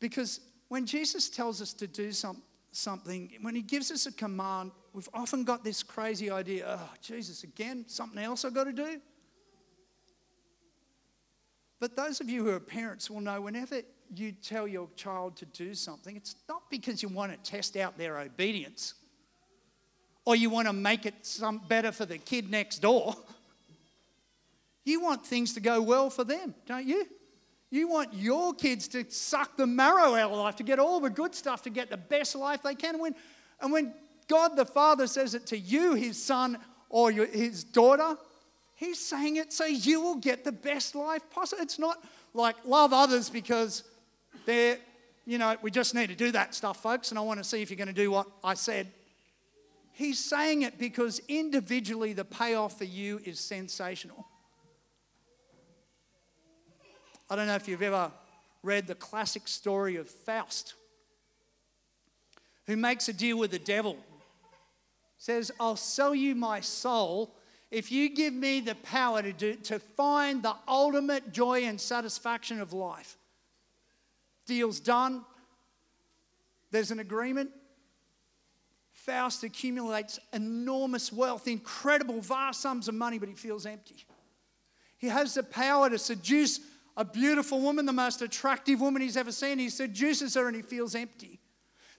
Because 0.00 0.40
when 0.68 0.86
Jesus 0.86 1.28
tells 1.28 1.60
us 1.60 1.72
to 1.74 1.86
do 1.86 2.10
some, 2.10 2.42
something, 2.72 3.30
when 3.42 3.54
he 3.54 3.62
gives 3.62 3.90
us 3.90 4.06
a 4.06 4.12
command, 4.12 4.72
we've 4.92 5.08
often 5.12 5.44
got 5.44 5.62
this 5.62 5.82
crazy 5.82 6.30
idea 6.30 6.64
oh, 6.66 6.90
Jesus, 7.02 7.44
again, 7.44 7.84
something 7.86 8.22
else 8.22 8.44
I've 8.44 8.54
got 8.54 8.64
to 8.64 8.72
do? 8.72 9.00
But 11.78 11.96
those 11.96 12.20
of 12.20 12.28
you 12.28 12.44
who 12.44 12.50
are 12.50 12.60
parents 12.60 13.08
will 13.10 13.20
know 13.20 13.40
whenever 13.40 13.80
you 14.14 14.32
tell 14.32 14.66
your 14.66 14.88
child 14.96 15.36
to 15.36 15.46
do 15.46 15.74
something, 15.74 16.16
it's 16.16 16.34
not 16.48 16.62
because 16.70 17.02
you 17.02 17.08
want 17.08 17.32
to 17.32 17.50
test 17.50 17.76
out 17.76 17.96
their 17.96 18.18
obedience 18.18 18.94
or 20.24 20.36
you 20.36 20.50
want 20.50 20.66
to 20.66 20.72
make 20.72 21.06
it 21.06 21.14
some 21.22 21.58
better 21.68 21.90
for 21.92 22.04
the 22.04 22.18
kid 22.18 22.50
next 22.50 22.78
door. 22.78 23.16
You 24.84 25.00
want 25.00 25.26
things 25.26 25.54
to 25.54 25.60
go 25.60 25.80
well 25.80 26.10
for 26.10 26.24
them, 26.24 26.54
don't 26.66 26.86
you? 26.86 27.06
You 27.70 27.86
want 27.88 28.12
your 28.12 28.52
kids 28.52 28.88
to 28.88 29.08
suck 29.10 29.56
the 29.56 29.66
marrow 29.66 30.14
out 30.14 30.32
of 30.32 30.38
life, 30.38 30.56
to 30.56 30.64
get 30.64 30.80
all 30.80 30.98
the 30.98 31.10
good 31.10 31.34
stuff, 31.34 31.62
to 31.62 31.70
get 31.70 31.88
the 31.88 31.96
best 31.96 32.34
life 32.34 32.62
they 32.62 32.74
can. 32.74 32.98
When, 32.98 33.14
and 33.60 33.72
when 33.72 33.94
God 34.26 34.56
the 34.56 34.64
Father 34.64 35.06
says 35.06 35.34
it 35.34 35.46
to 35.48 35.58
you, 35.58 35.94
his 35.94 36.20
son 36.22 36.58
or 36.88 37.12
your, 37.12 37.26
his 37.26 37.62
daughter, 37.62 38.16
he's 38.74 38.98
saying 38.98 39.36
it 39.36 39.52
so 39.52 39.66
you 39.66 40.00
will 40.00 40.16
get 40.16 40.42
the 40.42 40.52
best 40.52 40.96
life 40.96 41.22
possible. 41.30 41.62
It's 41.62 41.78
not 41.78 42.02
like 42.34 42.56
love 42.64 42.92
others 42.92 43.30
because 43.30 43.84
they're, 44.46 44.78
you 45.24 45.38
know, 45.38 45.56
we 45.62 45.70
just 45.70 45.94
need 45.94 46.08
to 46.08 46.16
do 46.16 46.32
that 46.32 46.56
stuff, 46.56 46.82
folks, 46.82 47.10
and 47.10 47.18
I 47.18 47.22
want 47.22 47.38
to 47.38 47.44
see 47.44 47.62
if 47.62 47.70
you're 47.70 47.76
going 47.76 47.88
to 47.88 47.94
do 47.94 48.10
what 48.10 48.26
I 48.42 48.54
said. 48.54 48.88
He's 49.92 50.18
saying 50.18 50.62
it 50.62 50.78
because 50.78 51.20
individually 51.28 52.14
the 52.14 52.24
payoff 52.24 52.78
for 52.78 52.84
you 52.84 53.20
is 53.24 53.38
sensational. 53.38 54.26
I 57.30 57.36
don't 57.36 57.46
know 57.46 57.54
if 57.54 57.68
you've 57.68 57.82
ever 57.82 58.10
read 58.64 58.88
the 58.88 58.96
classic 58.96 59.46
story 59.46 59.94
of 59.94 60.08
Faust, 60.08 60.74
who 62.66 62.76
makes 62.76 63.08
a 63.08 63.12
deal 63.12 63.38
with 63.38 63.52
the 63.52 63.58
devil. 63.58 63.96
Says, 65.16 65.52
I'll 65.60 65.76
sell 65.76 66.14
you 66.14 66.34
my 66.34 66.60
soul 66.60 67.34
if 67.70 67.92
you 67.92 68.08
give 68.08 68.34
me 68.34 68.60
the 68.60 68.74
power 68.74 69.22
to, 69.22 69.32
do, 69.32 69.54
to 69.54 69.78
find 69.78 70.42
the 70.42 70.56
ultimate 70.66 71.32
joy 71.32 71.64
and 71.64 71.80
satisfaction 71.80 72.60
of 72.60 72.72
life. 72.72 73.16
Deal's 74.46 74.80
done. 74.80 75.24
There's 76.72 76.90
an 76.90 76.98
agreement. 76.98 77.50
Faust 78.92 79.44
accumulates 79.44 80.18
enormous 80.32 81.12
wealth, 81.12 81.46
incredible, 81.46 82.20
vast 82.20 82.60
sums 82.60 82.88
of 82.88 82.94
money, 82.94 83.18
but 83.18 83.28
he 83.28 83.34
feels 83.36 83.66
empty. 83.66 84.04
He 84.98 85.06
has 85.06 85.34
the 85.34 85.42
power 85.42 85.88
to 85.88 85.98
seduce 85.98 86.60
a 87.00 87.04
beautiful 87.04 87.62
woman, 87.62 87.86
the 87.86 87.94
most 87.94 88.20
attractive 88.20 88.78
woman 88.78 89.00
he's 89.00 89.16
ever 89.16 89.32
seen. 89.32 89.58
He 89.58 89.70
seduces 89.70 90.34
her 90.34 90.46
and 90.46 90.54
he 90.54 90.60
feels 90.60 90.94
empty. 90.94 91.40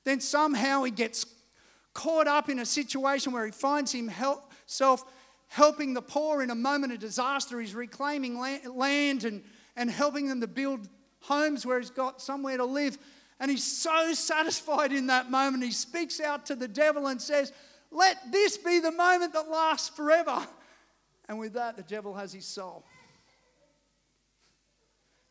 Then 0.04 0.20
somehow 0.20 0.84
he 0.84 0.92
gets 0.92 1.26
caught 1.96 2.28
up 2.28 2.50
in 2.50 2.60
a 2.60 2.66
situation 2.68 3.34
where 3.34 3.44
he 3.44 3.52
finds 3.52 3.92
himself 3.92 5.04
helping 5.48 5.96
the 5.96 6.04
poor 6.04 6.44
in 6.44 6.52
a 6.52 6.56
moment 6.56 6.94
of 6.94 7.00
disaster. 7.00 7.60
He's 7.60 7.74
reclaiming 7.74 8.38
land 8.38 9.24
and, 9.24 9.44
and 9.76 9.90
helping 9.90 10.28
them 10.28 10.40
to 10.40 10.48
build 10.48 10.88
homes 11.22 11.66
where 11.66 11.80
he's 11.80 11.90
got 11.90 12.22
somewhere 12.22 12.58
to 12.58 12.66
live. 12.66 13.00
And 13.40 13.50
he's 13.50 13.64
so 13.64 14.14
satisfied 14.14 14.92
in 14.92 15.08
that 15.08 15.32
moment. 15.32 15.64
He 15.64 15.72
speaks 15.72 16.20
out 16.20 16.46
to 16.46 16.56
the 16.56 16.68
devil 16.68 17.08
and 17.08 17.20
says, 17.20 17.52
Let 17.90 18.32
this 18.32 18.56
be 18.56 18.80
the 18.80 18.92
moment 18.92 19.34
that 19.34 19.50
lasts 19.50 19.90
forever. 19.90 20.46
And 21.28 21.40
with 21.40 21.54
that, 21.54 21.76
the 21.76 21.82
devil 21.82 22.14
has 22.14 22.32
his 22.34 22.46
soul. 22.46 22.86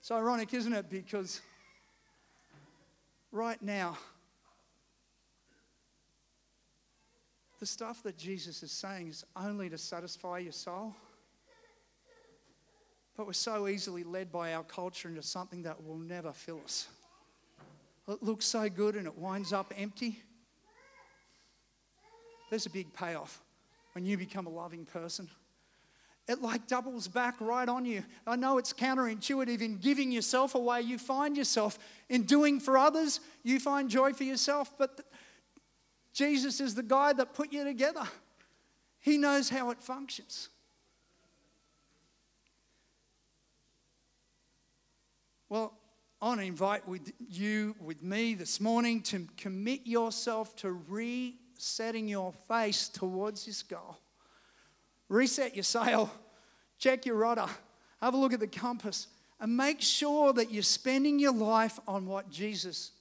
It's 0.01 0.11
ironic, 0.11 0.55
isn't 0.55 0.73
it? 0.73 0.89
Because 0.89 1.41
right 3.31 3.61
now, 3.63 3.99
the 7.59 7.67
stuff 7.67 8.03
that 8.03 8.17
Jesus 8.17 8.63
is 8.63 8.73
saying 8.73 9.09
is 9.09 9.25
only 9.37 9.69
to 9.69 9.77
satisfy 9.77 10.39
your 10.39 10.53
soul. 10.53 10.97
But 13.15 13.27
we're 13.27 13.35
so 13.35 13.69
easily 13.69 14.03
led 14.03 14.33
by 14.33 14.55
our 14.55 14.65
culture 14.65 15.11
into 15.11 15.23
something 15.23 15.63
that 15.65 15.85
will 15.85 15.99
never 15.99 16.33
fill 16.33 16.63
us. 16.65 16.89
It 18.09 18.23
looks 18.23 18.47
so 18.47 18.71
good 18.71 18.97
and 18.97 19.07
it 19.07 19.19
winds 19.19 19.53
up 19.53 19.75
empty. 19.77 20.23
There's 22.49 22.65
a 22.65 22.71
big 22.71 22.95
payoff 22.95 23.43
when 23.93 24.07
you 24.07 24.17
become 24.17 24.47
a 24.47 24.51
loving 24.51 24.87
person. 24.87 25.29
It 26.31 26.41
like 26.41 26.68
doubles 26.68 27.09
back 27.09 27.35
right 27.41 27.68
on 27.68 27.85
you. 27.85 28.05
I 28.24 28.37
know 28.37 28.59
it's 28.59 28.72
counterintuitive 28.72 29.61
in 29.61 29.78
giving 29.78 30.12
yourself 30.12 30.55
away. 30.55 30.83
You 30.83 30.97
find 30.97 31.37
yourself 31.37 31.76
in 32.09 32.22
doing 32.22 32.61
for 32.61 32.78
others, 32.78 33.18
you 33.43 33.59
find 33.59 33.91
joy 33.91 34.12
for 34.12 34.22
yourself. 34.22 34.72
But 34.78 35.01
Jesus 36.12 36.61
is 36.61 36.76
the 36.76 36.85
guy 36.85 37.14
that 37.14 37.35
put 37.35 37.53
you 37.53 37.64
together. 37.64 38.05
He 39.01 39.18
knows 39.18 39.49
how 39.49 39.70
it 39.70 39.83
functions. 39.83 40.51
Well, 45.49 45.72
I 46.22 46.26
want 46.26 46.43
to 46.43 46.47
invite 46.47 46.87
with 46.87 47.12
you, 47.28 47.74
with 47.81 48.05
me 48.05 48.35
this 48.35 48.61
morning, 48.61 49.03
to 49.03 49.26
commit 49.37 49.85
yourself 49.85 50.55
to 50.59 50.70
resetting 50.70 52.07
your 52.07 52.33
face 52.47 52.89
towards 52.89 53.47
this 53.47 53.64
goal. 53.64 53.99
Reset 55.11 55.57
your 55.57 55.65
sail, 55.65 56.11
check 56.79 57.05
your 57.05 57.17
rudder, 57.17 57.49
have 58.01 58.15
a 58.15 58.17
look 58.17 58.33
at 58.33 58.41
the 58.41 58.47
compass, 58.47 59.09
and 59.41 59.57
make 59.57 59.81
sure 59.81 60.33
that 60.33 60.53
you're 60.53 60.63
spending 60.63 61.19
your 61.19 61.35
life 61.35 61.81
on 61.89 62.07
what 62.07 62.31
Jesus 62.31 62.93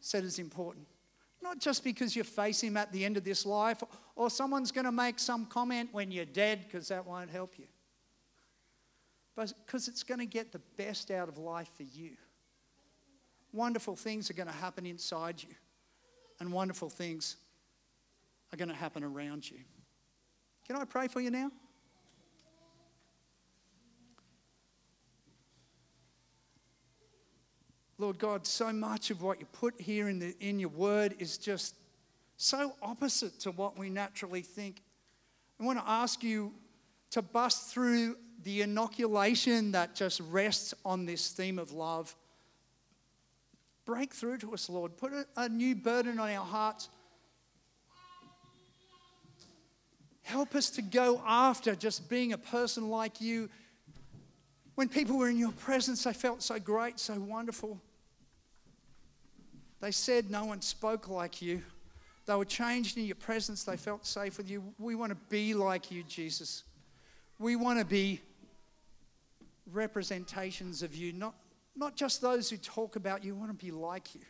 said 0.00 0.22
is 0.22 0.38
important. 0.38 0.86
Not 1.42 1.58
just 1.58 1.82
because 1.82 2.14
you 2.14 2.22
face 2.22 2.62
him 2.62 2.76
at 2.76 2.92
the 2.92 3.04
end 3.04 3.16
of 3.16 3.24
this 3.24 3.44
life, 3.44 3.82
or 4.14 4.30
someone's 4.30 4.70
going 4.70 4.84
to 4.84 4.92
make 4.92 5.18
some 5.18 5.44
comment 5.44 5.88
when 5.90 6.12
you're 6.12 6.24
dead, 6.24 6.60
because 6.64 6.86
that 6.88 7.04
won't 7.04 7.30
help 7.30 7.58
you. 7.58 7.66
But 9.34 9.52
because 9.66 9.88
it's 9.88 10.04
going 10.04 10.20
to 10.20 10.26
get 10.26 10.52
the 10.52 10.60
best 10.76 11.10
out 11.10 11.28
of 11.28 11.36
life 11.36 11.70
for 11.76 11.82
you. 11.82 12.12
Wonderful 13.52 13.96
things 13.96 14.30
are 14.30 14.34
going 14.34 14.46
to 14.46 14.54
happen 14.54 14.86
inside 14.86 15.42
you, 15.42 15.54
and 16.38 16.52
wonderful 16.52 16.88
things 16.88 17.38
are 18.52 18.56
going 18.56 18.68
to 18.68 18.74
happen 18.74 19.02
around 19.02 19.50
you. 19.50 19.58
Can 20.72 20.80
I 20.80 20.86
pray 20.86 21.06
for 21.06 21.20
you 21.20 21.30
now? 21.30 21.50
Lord 27.98 28.18
God, 28.18 28.46
so 28.46 28.72
much 28.72 29.10
of 29.10 29.20
what 29.20 29.38
you 29.38 29.44
put 29.52 29.78
here 29.78 30.08
in, 30.08 30.18
the, 30.18 30.34
in 30.40 30.58
your 30.58 30.70
word 30.70 31.14
is 31.18 31.36
just 31.36 31.76
so 32.38 32.72
opposite 32.80 33.38
to 33.40 33.50
what 33.50 33.78
we 33.78 33.90
naturally 33.90 34.40
think. 34.40 34.80
I 35.60 35.64
want 35.64 35.78
to 35.78 35.86
ask 35.86 36.22
you 36.22 36.54
to 37.10 37.20
bust 37.20 37.70
through 37.70 38.16
the 38.42 38.62
inoculation 38.62 39.72
that 39.72 39.94
just 39.94 40.20
rests 40.20 40.72
on 40.86 41.04
this 41.04 41.32
theme 41.32 41.58
of 41.58 41.72
love. 41.72 42.16
Break 43.84 44.14
through 44.14 44.38
to 44.38 44.54
us, 44.54 44.70
Lord. 44.70 44.96
Put 44.96 45.12
a, 45.12 45.26
a 45.36 45.50
new 45.50 45.74
burden 45.74 46.18
on 46.18 46.30
our 46.30 46.46
hearts. 46.46 46.88
Help 50.32 50.54
us 50.54 50.70
to 50.70 50.80
go 50.80 51.20
after 51.26 51.74
just 51.74 52.08
being 52.08 52.32
a 52.32 52.38
person 52.38 52.88
like 52.88 53.20
you. 53.20 53.50
When 54.76 54.88
people 54.88 55.18
were 55.18 55.28
in 55.28 55.36
your 55.36 55.52
presence, 55.52 56.04
they 56.04 56.14
felt 56.14 56.42
so 56.42 56.58
great, 56.58 56.98
so 56.98 57.20
wonderful. 57.20 57.78
They 59.82 59.90
said 59.90 60.30
no 60.30 60.46
one 60.46 60.62
spoke 60.62 61.10
like 61.10 61.42
you. 61.42 61.60
They 62.24 62.34
were 62.34 62.46
changed 62.46 62.96
in 62.96 63.04
your 63.04 63.16
presence. 63.16 63.64
They 63.64 63.76
felt 63.76 64.06
safe 64.06 64.38
with 64.38 64.48
you. 64.48 64.62
We 64.78 64.94
want 64.94 65.10
to 65.10 65.18
be 65.28 65.52
like 65.52 65.90
you, 65.90 66.02
Jesus. 66.02 66.62
We 67.38 67.54
want 67.54 67.78
to 67.78 67.84
be 67.84 68.18
representations 69.70 70.82
of 70.82 70.94
you, 70.94 71.12
not, 71.12 71.34
not 71.76 71.94
just 71.94 72.22
those 72.22 72.48
who 72.48 72.56
talk 72.56 72.96
about 72.96 73.22
you. 73.22 73.34
We 73.34 73.40
want 73.40 73.58
to 73.58 73.66
be 73.66 73.70
like 73.70 74.14
you. 74.14 74.22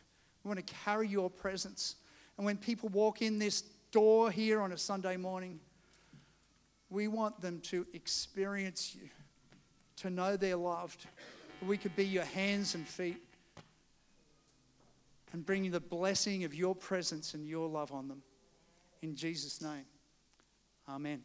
We 0.42 0.48
want 0.48 0.66
to 0.66 0.74
carry 0.84 1.06
your 1.06 1.30
presence. 1.30 1.94
And 2.38 2.44
when 2.44 2.56
people 2.56 2.88
walk 2.88 3.22
in 3.22 3.38
this 3.38 3.62
door 3.92 4.32
here 4.32 4.60
on 4.60 4.72
a 4.72 4.78
Sunday 4.78 5.16
morning, 5.16 5.60
we 6.92 7.08
want 7.08 7.40
them 7.40 7.60
to 7.60 7.86
experience 7.94 8.94
you, 8.94 9.08
to 9.96 10.10
know 10.10 10.36
they're 10.36 10.56
loved. 10.56 11.06
We 11.66 11.78
could 11.78 11.96
be 11.96 12.04
your 12.04 12.24
hands 12.24 12.74
and 12.74 12.86
feet 12.86 13.22
and 15.32 15.44
bring 15.44 15.64
you 15.64 15.70
the 15.70 15.80
blessing 15.80 16.44
of 16.44 16.54
your 16.54 16.74
presence 16.74 17.34
and 17.34 17.46
your 17.46 17.68
love 17.68 17.92
on 17.92 18.08
them. 18.08 18.22
In 19.00 19.16
Jesus' 19.16 19.62
name, 19.62 19.86
amen. 20.88 21.22